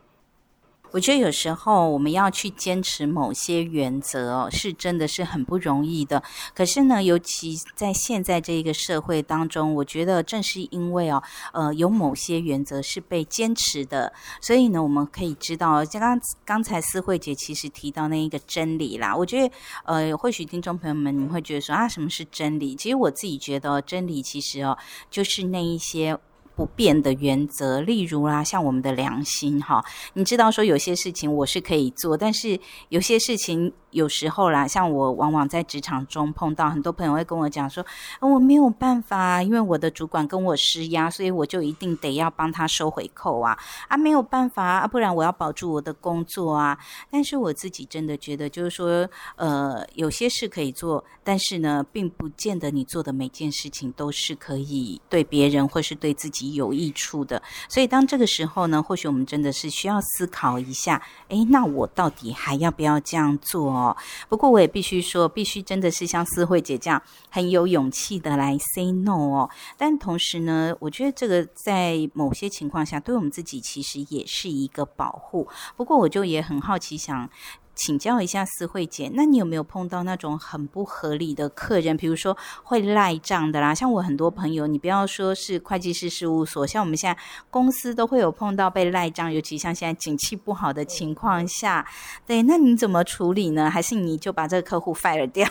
[0.98, 6.24] 我觉得有时候我们要去坚持某些原则，是真的是很不容易的。
[6.56, 11.22] 可是呢，尤其在现在这个社会当中，我觉得正是因为哦，
[11.54, 19.16] 呃，有某些原则是被坚持的，所以呢，我们可以知道，像刚刚才思慧姐其实提到那一个真理啦。
[19.16, 19.54] 我觉得，
[19.86, 22.76] 呃，或许听众朋友们你们会觉得说啊，什么是真理？
[22.76, 24.76] 其实我自己觉得，真理其实哦，
[25.12, 26.18] 就是那一些。
[26.58, 33.72] 不变的原则，例如啦，像我们的良心哈，你知道说有些事情我是可以做，但是有些事情。
[33.92, 37.84] 有时候啦，像我往往在职场中碰到很多朋友会跟我讲说，
[38.20, 46.78] 我没有办法，因为我的主管跟我施压，所以我就一定得要帮他收回扣啊啊，没有办法啊，不然我要保住我的工作啊。
[47.10, 57.42] 但是我自己真的觉得，就是说，呃，有些事可以做，但是呢，并不见得你做的每件事情都是可以对别人或是对自己有益处的。
[57.70, 63.72] 所以当这个时候呢，或许我们真的是需要思考一下，诶，那我到底还要不要这样做？
[63.72, 63.98] 哦，
[64.30, 69.50] 不过我也必须说，必须真的是像思慧姐这样很有勇气的来 say no 哦。
[69.78, 75.48] 但同时呢，我觉得这个在某些情况下，对我们自己其实也是一个保护。
[75.76, 77.30] 不过我就也很好奇，想。
[77.78, 81.96] 请教一下思慧姐，那你有没有碰到那种很不合理的客人？
[81.96, 87.18] 比如说会赖账的啦，像我很多朋友，你不要说是会计师事务所，像我们现在
[87.52, 91.88] 公司都会有碰到被赖账，尤其像现在景气不好的情况下，
[92.26, 93.70] 对，那你怎么处理呢？
[93.70, 95.48] 还是你就把这个客户 fire 掉？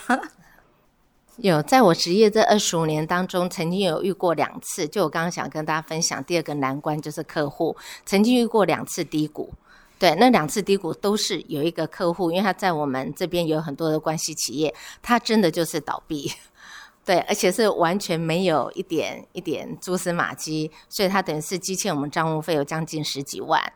[1.37, 9.53] 有，在我职业这二十五年当中，曾经有遇过两次，就我刚刚想跟大家分享第二个难关就是客户，曾经遇过两次低谷。
[9.99, 16.31] 对，那两次低谷都是有一个客户，因为他在我们这边有很多的关系企业，他真的就是倒闭，
[17.05, 23.73] 对，而且是完全没有一点一点蛛丝马迹，所以他等于是积欠我们账务费有将近十几万。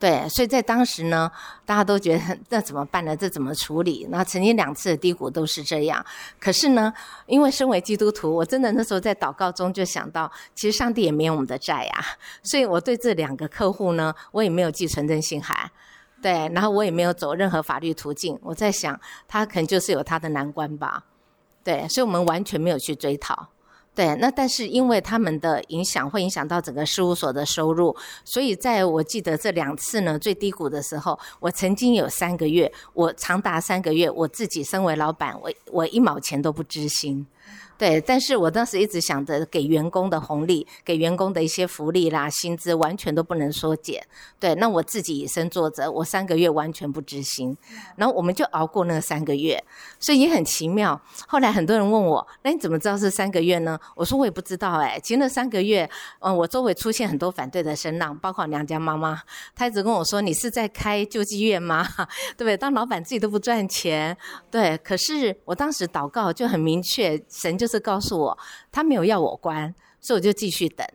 [0.00, 1.30] 对，所以在当时呢，
[1.66, 3.14] 大家都觉得 那怎么办呢？
[3.14, 4.06] 这怎么处理？
[4.08, 6.02] 那曾经两次的低谷都是这样。
[6.40, 6.90] 可是呢，
[7.26, 12.04] 因为身为基督徒，我真的那时候在祷告中就想到，其实上帝也没有我们的债呀。
[12.42, 15.70] 所以我对这两个客户呢，我也没有寄存真信函，
[16.22, 18.38] 对，然后我也没有走任何法律途径。
[18.42, 21.04] 我在想，他可能就是有他的难关吧。
[21.62, 23.50] 对，所以我们完全没有去追讨。
[23.92, 37.26] 对，那但是因为他们的影响会影响到整个事务所的收入，所以在我记得这两次呢最低谷的时候，我曾经有三个月，我长达三个月，我自己身为老板，我我一毛钱都不知心。
[37.80, 44.06] 对，但是我当时一直想着给员工的红利，给员工的一些福利啦、薪资，完全都不能缩减。
[44.38, 47.56] 对，那我自己以身作则，我三个月完全不执行，
[47.96, 49.64] 然后我们就熬过那三个月，
[49.98, 51.00] 所以也很奇妙。
[51.26, 53.80] 后来很多人问我，那你怎么知道是三个月呢？
[53.96, 55.00] 我说我也不知道哎。
[55.02, 55.88] 其实那三个月，
[56.18, 59.22] 嗯，我周围出现很多反对的声浪，包括娘家妈妈，
[59.56, 61.88] 她一直跟我说：“你是在开救济院吗？
[62.36, 62.58] 对 不对？
[62.58, 64.14] 当老板自己都不赚钱，
[64.50, 67.69] 对。”可是我当时祷告就很明确，神就。
[67.70, 68.38] 是告诉我
[68.72, 70.86] 他没有要我关，所以我就继续等，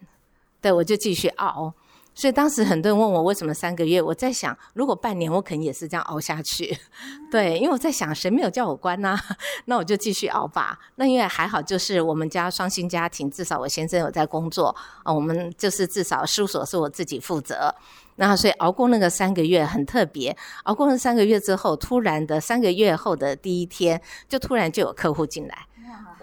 [0.62, 1.74] 对我就继续熬。
[2.18, 6.78] 所以当时很多人问我为什么三个月，我在想，如果半年，我可能也是这样熬下去。
[7.30, 9.20] 对，因为我在想，谁没有叫我关呢？
[9.66, 10.80] 那我就继续熬吧。
[10.96, 14.74] 那因为还好，就是我们家双薪家庭，至少我先生有在工作
[15.04, 17.76] 啊，我们就是至少事务所是我自己负责。
[18.16, 25.68] 然后所以熬过那个三个月很特别，熬过那三个月之后，突然的三个月后的第一天，就突然就有客户进来，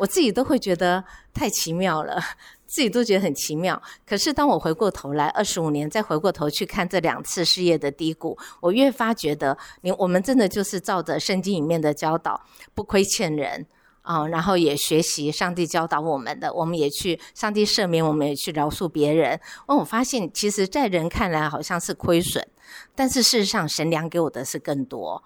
[0.02, 2.20] 我自己都会觉得太奇妙了。
[2.66, 12.40] 自己都觉得很奇妙，可是当我回过头来二十五年，再回过头去看这两次事业的低谷，我越发觉得，你我们真的就是照着圣经里面的教导，
[12.72, 13.66] 不亏欠人
[14.00, 19.38] 啊，然后也学习上帝教导我们的，我们也去上帝赦免，我们也去饶恕别人。
[19.66, 22.42] 哦，我发现其实在人看来好像是亏损，
[22.94, 25.22] 但是事实上神良给我的是更多。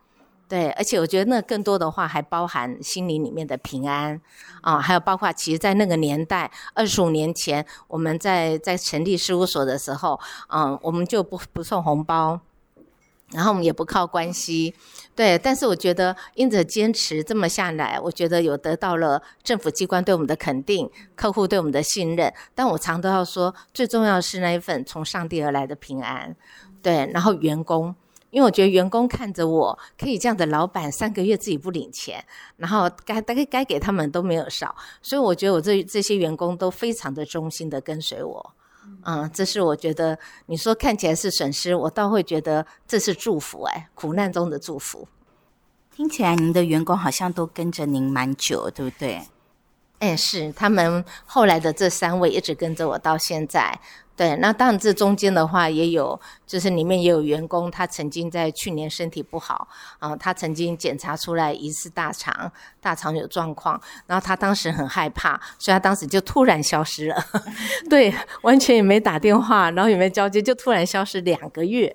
[0.48, 4.20] 对，而且我觉得那更多的话还包含心灵里面的平安
[4.60, 12.38] 啊，还有包括其实，在那个年代，二十五年前，我们在在成立事务所的时候，嗯，我们就不不送红包，
[13.32, 14.72] 然后我们也不靠关系，
[15.16, 15.36] 对。
[15.36, 22.32] 但是我觉得，因着坚持这么下来，我觉得有得到了政府机关对我们的肯定，客户对我们的信任。
[22.54, 26.36] 但我常都要说，最重要是那一份从上帝而来的平安，
[26.80, 27.10] 对。
[27.12, 27.96] 然后员工。
[28.36, 32.22] 因为我觉得员工看着我可以这样的老板三个月自己不领钱，
[32.58, 38.54] 然后该大概该给他们都没有少，所以我觉得我这这些员工都非常的忠心的跟随我，
[39.04, 45.08] 嗯，这是我觉得你说看起来是损失，我倒会觉得这是祝福哎，苦难中的祝福。
[45.94, 49.22] 听起来您的员工好像都跟着您蛮久，对不对？
[50.00, 53.80] 哎，是他们后来的这三位一直跟着我到现在。
[54.16, 62.50] 对，那当然这中间的话也有，就是里面也有员工，他曾经在去年身体不好啊，他曾经检查出来疑似大肠，
[62.80, 67.16] 大肠有状况，然后他当时很害怕，所以他当时就突然消失了，
[67.90, 71.94] 对，完全也没打电话，然后也没交接，就突然消失两个月。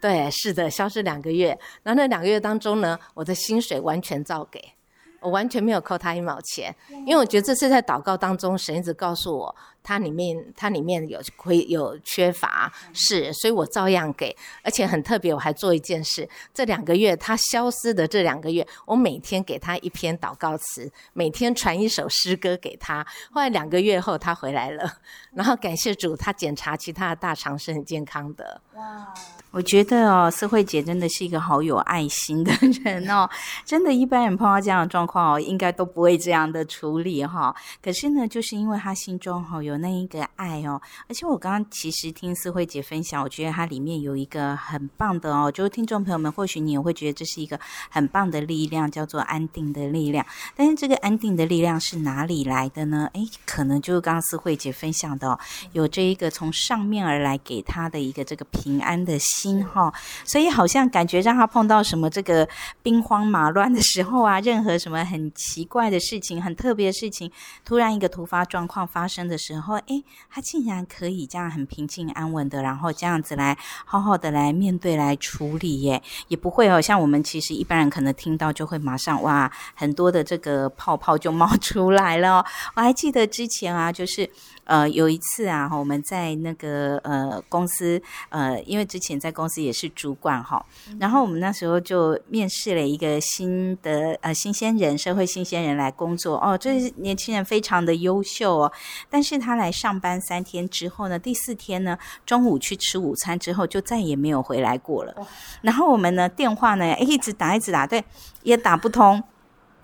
[0.00, 1.58] 对，是的，消失两个月。
[1.82, 4.72] 然后那两个月当中呢，我的薪水完全照给。
[5.20, 6.76] 我完全没有扣他一毛钱，
[7.06, 24.90] 因为我觉得这是在祷告当中，神一直告诉我，它里面它里面有亏有缺乏，是，所以我照样给，而且很特别，我还做一件事，这两个月他消失的这两个月，我每天给他一篇祷告词，每天传一首诗歌给他，后来两个月后他回来了，
[25.34, 28.60] 然后感谢主，他检查其他的大肠是很健康的。
[28.74, 29.14] 哇。
[29.50, 33.30] 我觉得哦，思慧姐真的是一个好有爱心的人哦。
[33.64, 37.54] 真的，一般人碰到这样的状况哦，应该都不会这样的处理哈。
[37.80, 40.80] 可是呢，就是因为他心中哈有那一个爱哦。
[41.08, 47.60] 而且我刚刚其实听思慧姐分享，我觉得它里面有一个很棒的哦，就是听众朋友们，或许你也会觉得这是一个
[47.90, 50.26] 很棒的力量，叫做安定的力量。
[50.56, 53.08] 但是这个安定的力量是哪里来的呢？
[53.12, 55.38] 诶，可能就是刚刚思慧姐分享的哦，
[55.72, 59.34] 有这一个从上面而来给她的一个这个平安的心。
[59.44, 59.92] 心哈，
[60.24, 62.48] 所以好像感觉让他碰到什么这个
[62.82, 67.30] 兵荒马乱的时候啊，任何什么很奇怪的事情、很特别的事情，
[67.62, 73.56] 突然一个突发状况发生的时候，然后诶，他竟然可以这样很平静安稳的，然后这样子来
[73.86, 82.44] 好好的来面对、来处理耶，也不会哦，像我们其实一般人可能听到就会马上哇，很多的这个泡泡就冒出来了。
[82.76, 84.28] 我还记得之前啊，就是。
[84.64, 88.00] 呃，有一次啊，我们在那个呃公司，
[88.30, 90.64] 呃，因为之前在公司也是主管哈，
[90.98, 96.36] 然后我们那时候就面试了一个新的呃新鲜人，社会新鲜人来工作。
[96.38, 98.72] 哦，这年轻人非常的优秀哦，
[99.10, 105.14] 但是他来上班三天之后呢，第四天呢中午去吃午餐之后就再也没有回来过了，
[105.62, 108.02] 然后我们呢电话呢一直打一直打，对，
[108.42, 109.22] 也打不通。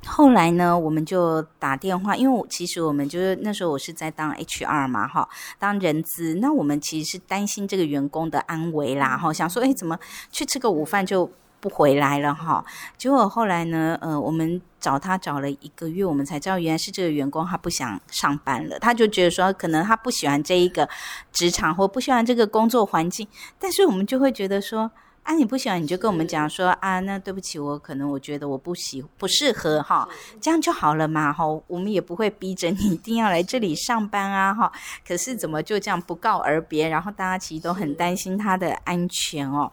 [0.07, 5.29] 后来呢，我们就打电话，因为我其实我们就是那时候我是在当 HR 嘛，哈，
[5.59, 9.99] 当人资，那我们其实是担心这个员工的安危啦，哈，想说，哎，怎么
[10.33, 11.31] 去吃个午饭就
[11.61, 12.65] 不回来了，哈，
[12.97, 20.89] 结果后来呢，呃，我们找他找了一个月，我们才知道原来是这个员工他不想上班了，他就觉得说，可能他不喜欢这一个
[21.31, 23.29] 职场或不喜欢这个工作环境，
[23.59, 24.91] 但是我们就会觉得说。
[25.23, 30.09] 啊，你不喜欢你就跟我们讲说啊，那对不起，我可能我觉得我不喜不适合哈，
[30.41, 34.73] 这样就好了嘛哈，我们也不会逼着你一定要来这里上班啊哈。
[35.07, 36.89] 可是怎么就这样不告而别？
[36.89, 39.71] 然后大家其实都很担心他的安全哦。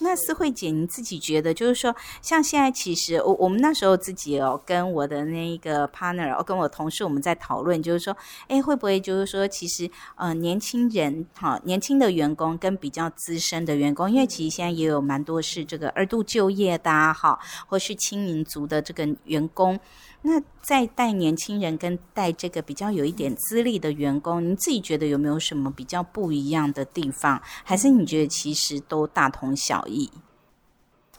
[0.00, 8.16] 那思慧姐，你自己觉得，就是说，像现在，其实我我们那时候自己哦，跟我的那一个 partner，跟我同事，我们在讨论，就是说，
[8.48, 19.78] 哎，会不会就是说，其实呃，年轻人哈，年轻的员工跟比较资深的员工，因为其实现在也有蛮多是这个二度就业的哈，或是青民族的这个员工。
[20.22, 27.40] 那在带年轻人跟带这个比较有一点资历的员工，你自己觉得有没有什么比较不一样的地方？
[27.64, 30.10] 还是你觉得其实都大同小异？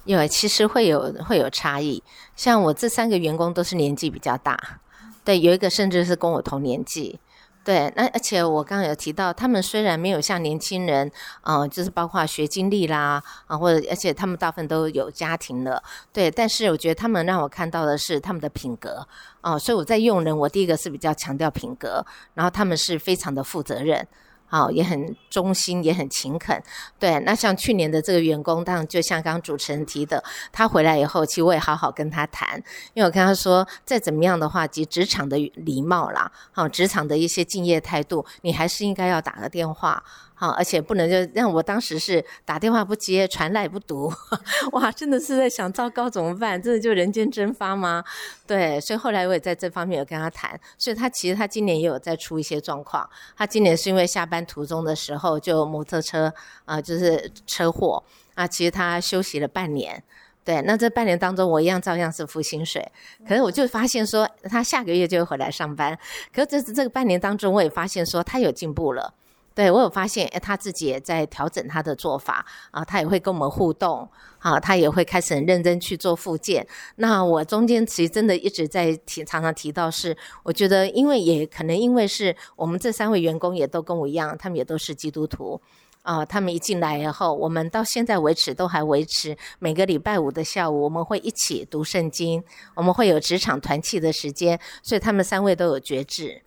[0.06, 2.04] 因为，其实会有会有差异。
[2.36, 4.82] 像我这三个员工都是年纪比较大，
[5.24, 7.20] 对，有一个甚至是跟我同年纪。
[7.64, 11.12] 对，那而且我刚刚有提到，他们虽然没有像年轻人，
[11.44, 15.82] 嗯，就是包括学经历啦，啊，或者而且他们大部分都有家庭了，
[16.12, 19.06] 对，但是我觉得他们让我看到的是他们的品格，
[19.42, 22.04] 哦，所以我在用人，我第一个是比较强调品格，
[22.34, 24.08] 然后他们是非常的负责任。
[24.52, 26.62] 好，也很忠心，也很勤恳。
[27.00, 30.22] 对，那像去年的这个员工，当然就像刚主持人提的，
[30.52, 32.62] 他回来以后，其实我也好好跟他谈，
[32.94, 40.04] 因为我跟他说，再怎么样的话，及职场的礼貌啦，好，职场的一些敬业态度，你还是应该要打个电话。
[40.42, 44.12] 好，而且不能就让我当时是打电话不接，传来不读，
[44.74, 46.60] 哇，真的是在想糟糕怎么办？
[46.60, 48.04] 真的就人间蒸发吗？
[48.48, 53.08] 对，所以后来我也在这方面有跟他谈，所以他其实他今年也有在出一些状况。
[53.38, 56.34] 他今年是因为下班途中的时候就摩托车
[56.66, 60.04] 啊，就是车祸啊，其实他休息了半年。
[60.44, 62.92] 对，那这半年当中我一样照样是付薪水，
[63.28, 65.96] 可是我就发现说他下个月就会回来上班，
[66.34, 69.14] 可是这这个半年当中我也发现说他有进步了。
[69.54, 76.66] 对我有发现，哎，他自己也在调整他的做法啊，他也会跟我们互动，啊，他也会开始很认真去做复健。
[76.96, 85.60] 那我中间其实真的一直在提，常常提到是，我觉得因为也可能因为是我们这三位员工也都跟我一样，他们也都是基督徒
[86.04, 92.42] 啊，他们一进来以后，我们到现在为止都还维持每个礼拜五的下午，我们会一起读圣经，
[92.76, 96.42] 我们会有职场团契的时间，所以他们三位都有觉志。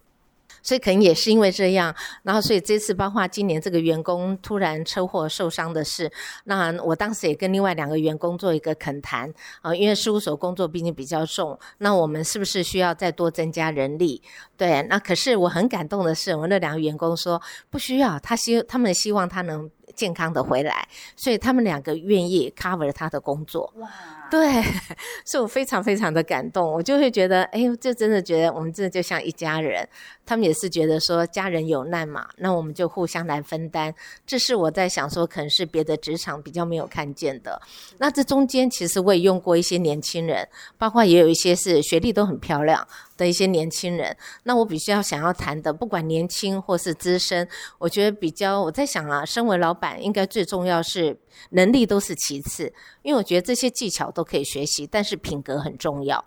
[0.65, 1.95] 所以可能也是因为这样，
[2.25, 6.11] 然后所以这次包括今年这个员工突然车祸受伤的事，
[6.45, 14.23] 那我当时也跟另外两个员工做一个恳谈啊，因为事务所工作毕竟比较重，那我们是不是需要再多增加人力？
[14.57, 23.71] 对，那可是我很感动的是，我那两个员工说不需要，他希他们希望他能健康的回来，所以他们两个愿意 cover 他的工作。
[23.77, 23.89] 哇！
[24.35, 24.64] 对，
[25.24, 29.89] 所以我非常非常的感动，我就会觉得，哎呦，这真的觉得我们真的就像一家人。
[30.26, 33.95] 他们也是觉得说家人有难嘛，那我们就互相来分担。
[34.26, 37.61] 这是我在想说，可能是别的职场比较没有看见的。
[37.99, 44.17] 那这中间其实我也用过一些年轻人，包括也有一些是学历都很漂亮的一些年轻人。
[44.45, 47.49] 那我必须要想要谈的，不管年轻或是资深，
[47.79, 51.19] 我觉得比较我在想啊，身为老板应该最重要是
[51.51, 56.25] 能力都是其次，因为我觉得这些技巧都可以学习，但是品格很重要。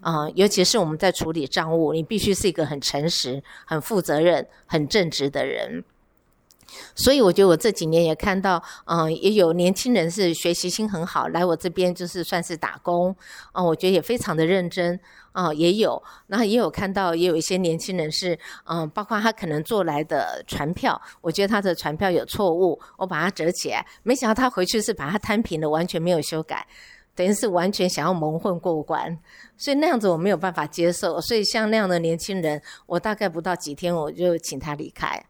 [0.00, 5.82] 啊，尤其是我们在处理账务，你必须是一个很诚实、很负责任、很正直的人。
[6.94, 13.16] 所以我觉得我这几年也看到，嗯，也有年轻人是学习心很好，来我这边就是算是打工，
[13.52, 14.98] 啊，我觉得也非常的认真，
[15.34, 26.64] 啊，也有，然后也有看到，也有一些年轻人是，嗯，包括他可能做来的船票，我觉得他的船票有错误，我把它折起来，没想到他回去是把它摊平了，完全没有修改。
[27.16, 29.18] 等于是完全想要蒙混过关，
[29.56, 31.20] 所以那样子我没有办法接受。
[31.20, 35.20] 所以像那样的年轻人，我大概不到几天我就请他离开。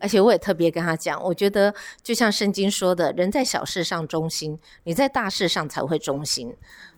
[0.00, 6.54] 而且我也特别跟他讲，我觉得就像圣经说的，人在小事上忠心，你在大事上才会忠心。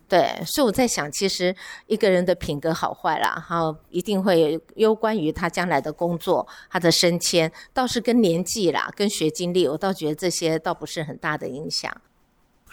[0.09, 1.55] 对，所以我在想，其实
[1.87, 11.93] 一个人的品格好坏啦，哈，一定会攸关于他将来的工作、他的升迁，倒是跟年纪啦、跟学经历，我倒觉得这些倒不是很大的影响。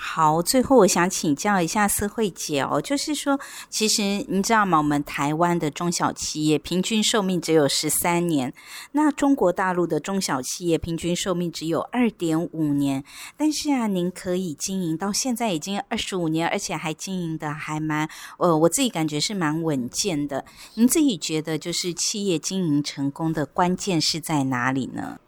[0.06, 3.40] 好，最后我想请教一下思慧姐哦，就是说，
[3.70, 4.78] 其实你知道吗？
[4.78, 8.54] 我们台湾的中小企业平均寿命只有十三年，
[8.92, 13.02] 那中国大陆的中小企业平均寿命只有二点五年。
[13.38, 18.08] 但是啊，您可以经营到现在已经二十五年，而且还经营的还蛮……
[18.38, 20.44] 呃，我自己感觉是蛮稳健的。
[20.74, 25.20] 您自己觉得，就是企业经营成功的关键是在哪里呢？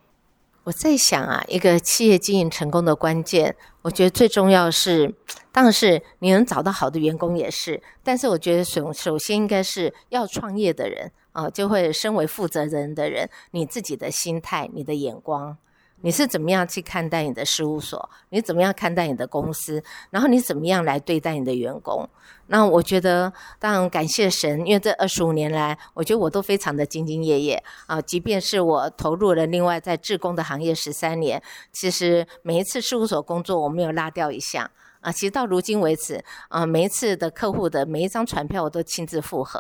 [0.66, 5.14] 我在想啊，一个企业经营成功的关键，我觉得最重要是，
[5.52, 15.56] 当然是你能找到好的员工也是，但是我觉得首首先应该是要创业的人啊，就会身为负责人的人，你自己的心态、你的眼光。
[16.02, 18.10] 你是怎么样去看待你的事务所？
[18.30, 19.84] 你怎么样看待你的公司？
[20.12, 22.08] 然后你怎么样来对待你的员工？
[22.48, 28.00] 那我觉得，当然感谢神，因为这二十五年来，我觉得我都非常的兢兢业业啊。
[28.00, 31.42] 即便是我投入了另外在志工的行业十三年，
[31.72, 34.70] 其实每一次事务所工作，我没有落掉一项
[35.02, 35.12] 啊。
[35.12, 39.60] 其实到如今为止啊，每一次的客户的每一张传票，我都亲自复核。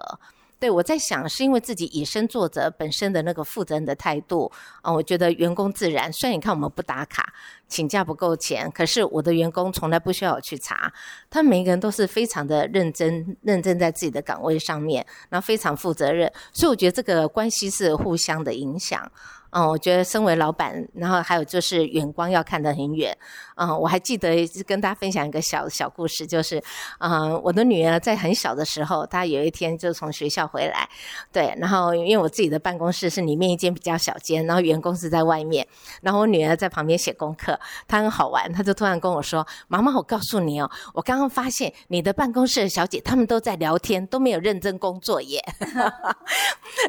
[0.59, 4.51] 对我在想，是因为自己以身作则本身的那个负责任的态度
[4.81, 6.11] 啊，我觉得员工自然。
[6.13, 7.33] 虽然你看我们不打卡，
[7.67, 10.91] 请假不够钱，可是我的员工从来不需要我去查，
[11.29, 19.11] 他们每一个人都是非常的认真，认真在自己的岗位上面，然后非常负责任，所以我觉得这个关系是互相的影响。
[19.55, 23.17] 嗯，我觉得身为老板，然后还有就是远光要看得很远。
[23.55, 26.61] 嗯，我还记得跟大家分享一个小小故事，就是，
[26.99, 30.89] 嗯，我的女儿在很小的时候，她有一天就从学校回来，
[31.31, 35.65] 对，然后因为我自己的办公室是里面一间比较小间，然后员工是在外面，
[36.01, 45.41] 然后我女儿在旁边写功课，她很好玩，她就突然跟我说：“妈妈，我告诉你哦，我刚刚发现你的办公室的小姐她们都在聊天，都没有认真工作耶。”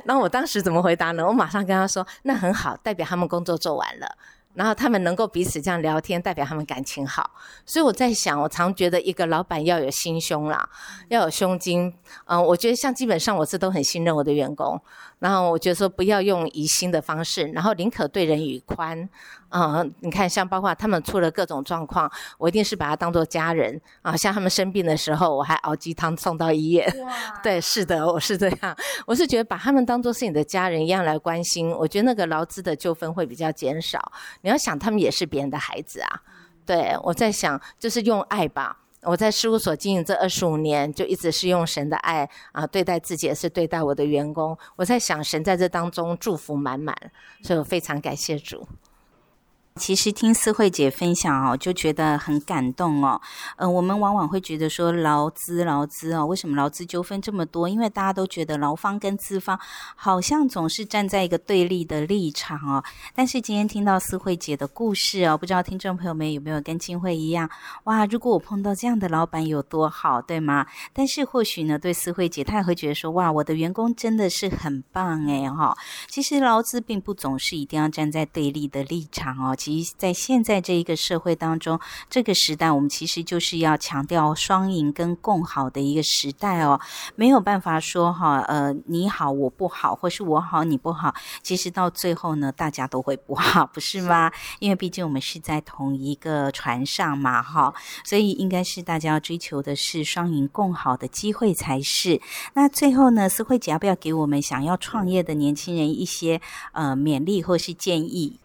[0.04, 1.24] 然后我当时怎么回答呢？
[1.24, 4.16] 我马上跟她说：“那很。”好，代表他们工作做完了，
[4.54, 7.30] 然后他们能够彼此这样聊天，代表他们感情好。
[7.66, 10.68] 所以我在想，我常觉得一个老板要有心胸啦，
[11.08, 11.94] 要有胸襟。
[12.24, 14.80] 嗯，我觉得像基本上我是都很信任我的员工。
[15.18, 19.08] 然后我觉得说不要用疑心的方式，然后宁可对人与宽。
[19.48, 24.14] 嗯，你看像包括他们出了各种状况，我一定是把他当做家人啊。
[24.16, 26.86] 像他们生病的时候，我还熬鸡汤送到医院。
[27.42, 28.76] 对，是的，我是这样。
[29.06, 34.12] 我是觉得把他们当做是你的家人一样来关心，我觉得那个劳资的纠纷会比较减少。
[34.42, 36.20] 你要想，他们也是别人的孩子啊。
[36.66, 38.76] 对，我在想，就是用爱吧。
[39.06, 44.58] 我在事务所经营这二十五年，就一直是用神的爱啊对待自己，也是对待我的员工。
[44.74, 46.96] 我在想，神在这当中祝福满满，
[47.42, 48.66] 所以我非常感谢主。
[49.76, 53.20] 其实听思慧姐分享哦，就觉得很感动哦。
[53.56, 57.68] 呃，我们往往会觉得说劳资劳资哦，为什么劳资纠纷这么多？
[57.68, 59.60] 因为大家都觉得劳方跟资方
[59.94, 62.82] 好像总是站在一个对立的立场哦。
[63.14, 67.48] 但是今天听到思慧姐的故事哦，不知道听众朋友们有没有跟金慧一样
[67.84, 68.06] 哇？
[68.06, 70.66] 如果我碰到这样的老板有多好，对吗？
[70.94, 75.48] 但是或许呢，对思慧姐她也会觉得说哇，我的员工真的是很棒诶。
[75.50, 75.76] 哈。
[76.08, 79.54] 其实劳资并不总是一定要站在对立的立场哦。
[79.66, 86.80] 其在现在这一个社会当中，这个时代，我们其实就是要强调双赢跟共好的一个时代哦。
[87.16, 91.12] 没有办法说哈，呃，你好我不好，或是我好你不好，
[91.42, 94.30] 其实到最后呢，大家都会不好，不是吗？
[94.60, 102.20] 因为毕竟我们是在同一个船上嘛，哈，所以应该是大家要追求的是双赢共好的机会才是。
[102.54, 106.40] 那最后呢，思慧姐要不要给我们想要创业的年轻人一些
[106.70, 108.38] 呃勉励或是建议？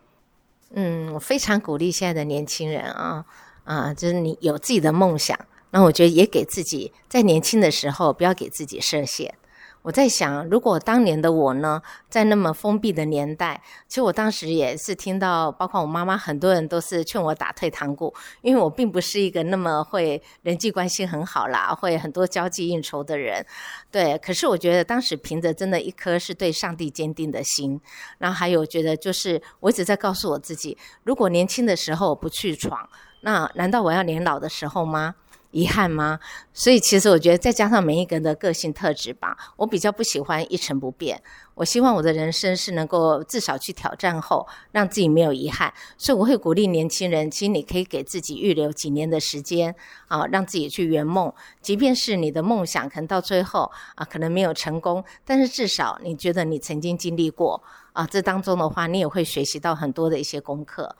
[0.74, 3.26] 嗯，我非常鼓励现在的年轻人啊，
[3.64, 5.38] 啊，就是你有自己的梦想，
[5.72, 9.36] 那我觉得也给自己在年轻的时候不要给自己设限。
[9.84, 23.44] 我在想，如果当年的我呢，在那么封闭的年代，其实我当时也是听到，包括我妈妈，很多人都是劝我打退堂鼓，因为我并不是一个那么会人际关系很好啦，会很多交际应酬的人。
[23.90, 27.82] 对，可是我觉得当时凭着真的一颗是对上帝坚定的心，
[28.20, 32.88] 然后还有觉得就是我一直在告诉我自己，如果年轻的时候不去闯，
[33.22, 35.16] 那难道我要年老的时候吗？
[35.52, 36.20] 遗憾吗？
[36.54, 41.22] 所以其实我觉得，再加上每一个人的个性特质吧，我比较不喜欢一成不变。
[41.56, 45.72] 我希望我的人生是能够至少去挑战后，让自己没有遗憾。
[45.98, 49.76] 所以我会鼓励年轻人，其实你可以给自己预留几年的时间
[50.08, 51.32] 啊，让自己去圆梦。
[51.62, 57.62] 即便是你的梦想可能到最后啊，可能没有成功，但是至少你觉得你曾经经历过
[57.94, 60.96] 啊，这当中的话，你也会学习到很多的一些功课。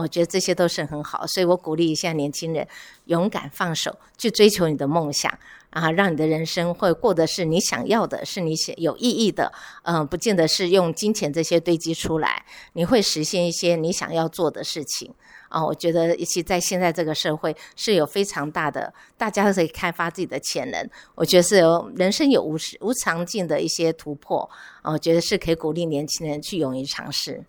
[0.00, 2.66] 我觉得这些都是很好，所以我鼓励一下年轻人，
[3.04, 5.32] 勇敢放手去追求你的梦想
[5.70, 9.52] 啊，让你的人生会过得是你想要的，是你想有意义的。
[9.84, 15.14] 嗯，不见得是用金钱这些堆积出来，你会实现一些你想要做的事情
[15.48, 15.64] 啊。
[15.64, 20.90] 我觉得，尤其在现在这个社会，是有非常大的，大家都可以开发自己的潜能。
[21.14, 24.50] 我觉得是有人生有无无常境的一些突破
[24.82, 27.44] 啊，我觉得是可以鼓励年轻人去勇于尝试。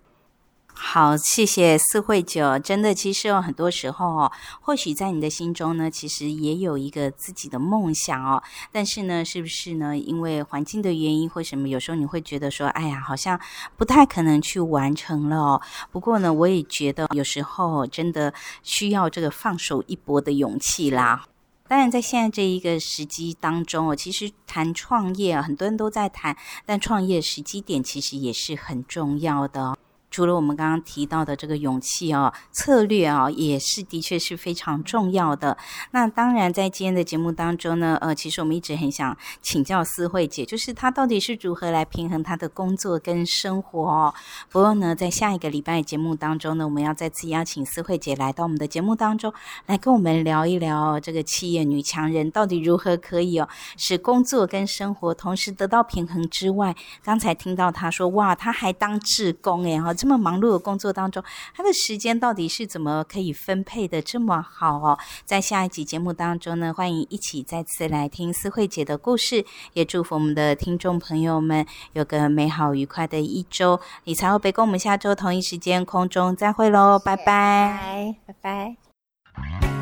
[0.78, 2.60] 好，谢谢四惠九。
[2.60, 8.44] 真的，其实有很多时候哦，或许在你的心中呢，其实也有一个自己的梦想哦。
[8.72, 9.98] 但是呢，是不是呢？
[9.98, 13.40] 因为环境的原因或什么，有时候你会觉得说，哎呀，好像
[13.78, 15.62] 不太可能去完成了哦。
[15.92, 21.26] 不过呢，我也觉得有时候真的需要这个放手一搏的勇气啦。
[21.68, 29.78] 当然，在现在这一个时机当中哦，其实谈创业啊，很多人都在谈，但创业时机点其实也是很重要的哦。
[30.16, 35.58] 除了我们刚刚提到的这个勇气哦，策略啊，也是的确是非常重要的。
[35.92, 44.14] 那当然，在今天的节目当中呢，呃，其实我们一直很想请教思慧姐，就是她到底是如何来平衡她的工作跟生活哦。
[44.50, 49.34] 不过呢，在下一个礼拜节目当中呢，我们要再次邀请思慧姐来到我们的节目当中，
[49.66, 61.24] 来跟我们聊一聊这个企业女强人到底如何可以哦，使工作跟生活同时得到平衡之外，刚才听到她说，哇，她还当志工诶哈，这么忙碌的工作当中，
[61.56, 65.00] 他的时间到底是怎么可以分配的这么好哦？
[65.26, 69.44] 在下一集节目当中呢，欢迎一起再次来听思慧姐的故事，
[69.74, 73.80] 也祝福我们的听众朋友们有个美好愉快的一周。
[74.04, 79.75] 理财后备跟我们下周同一时间空中再会喽，拜拜，拜拜。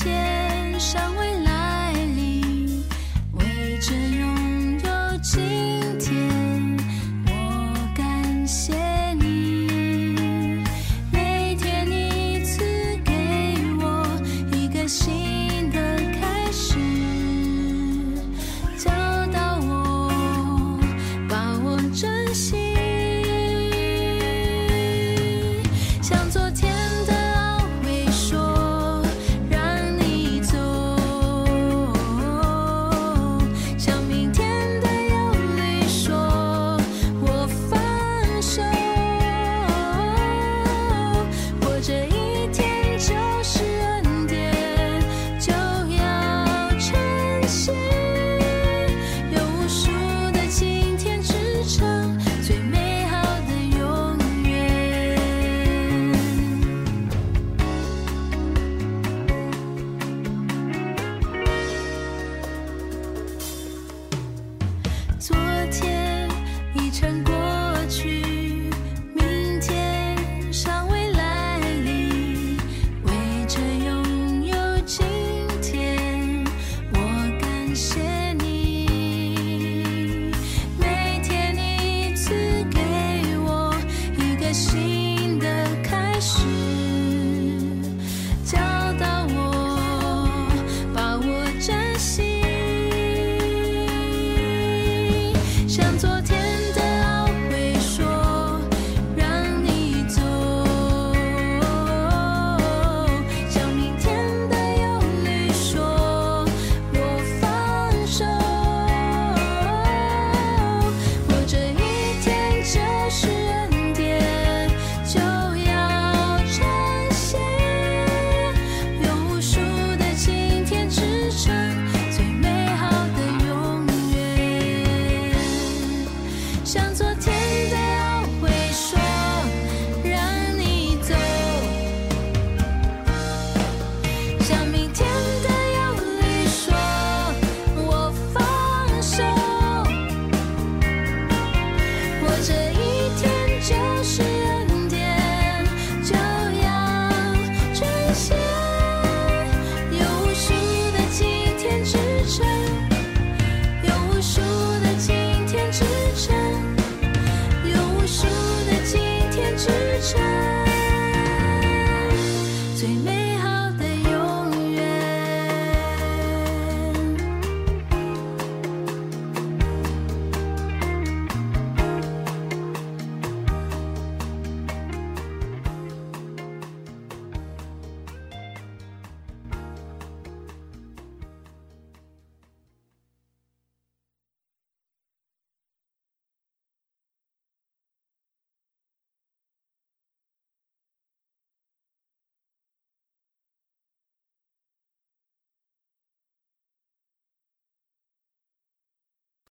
[0.00, 1.39] 天，尚未。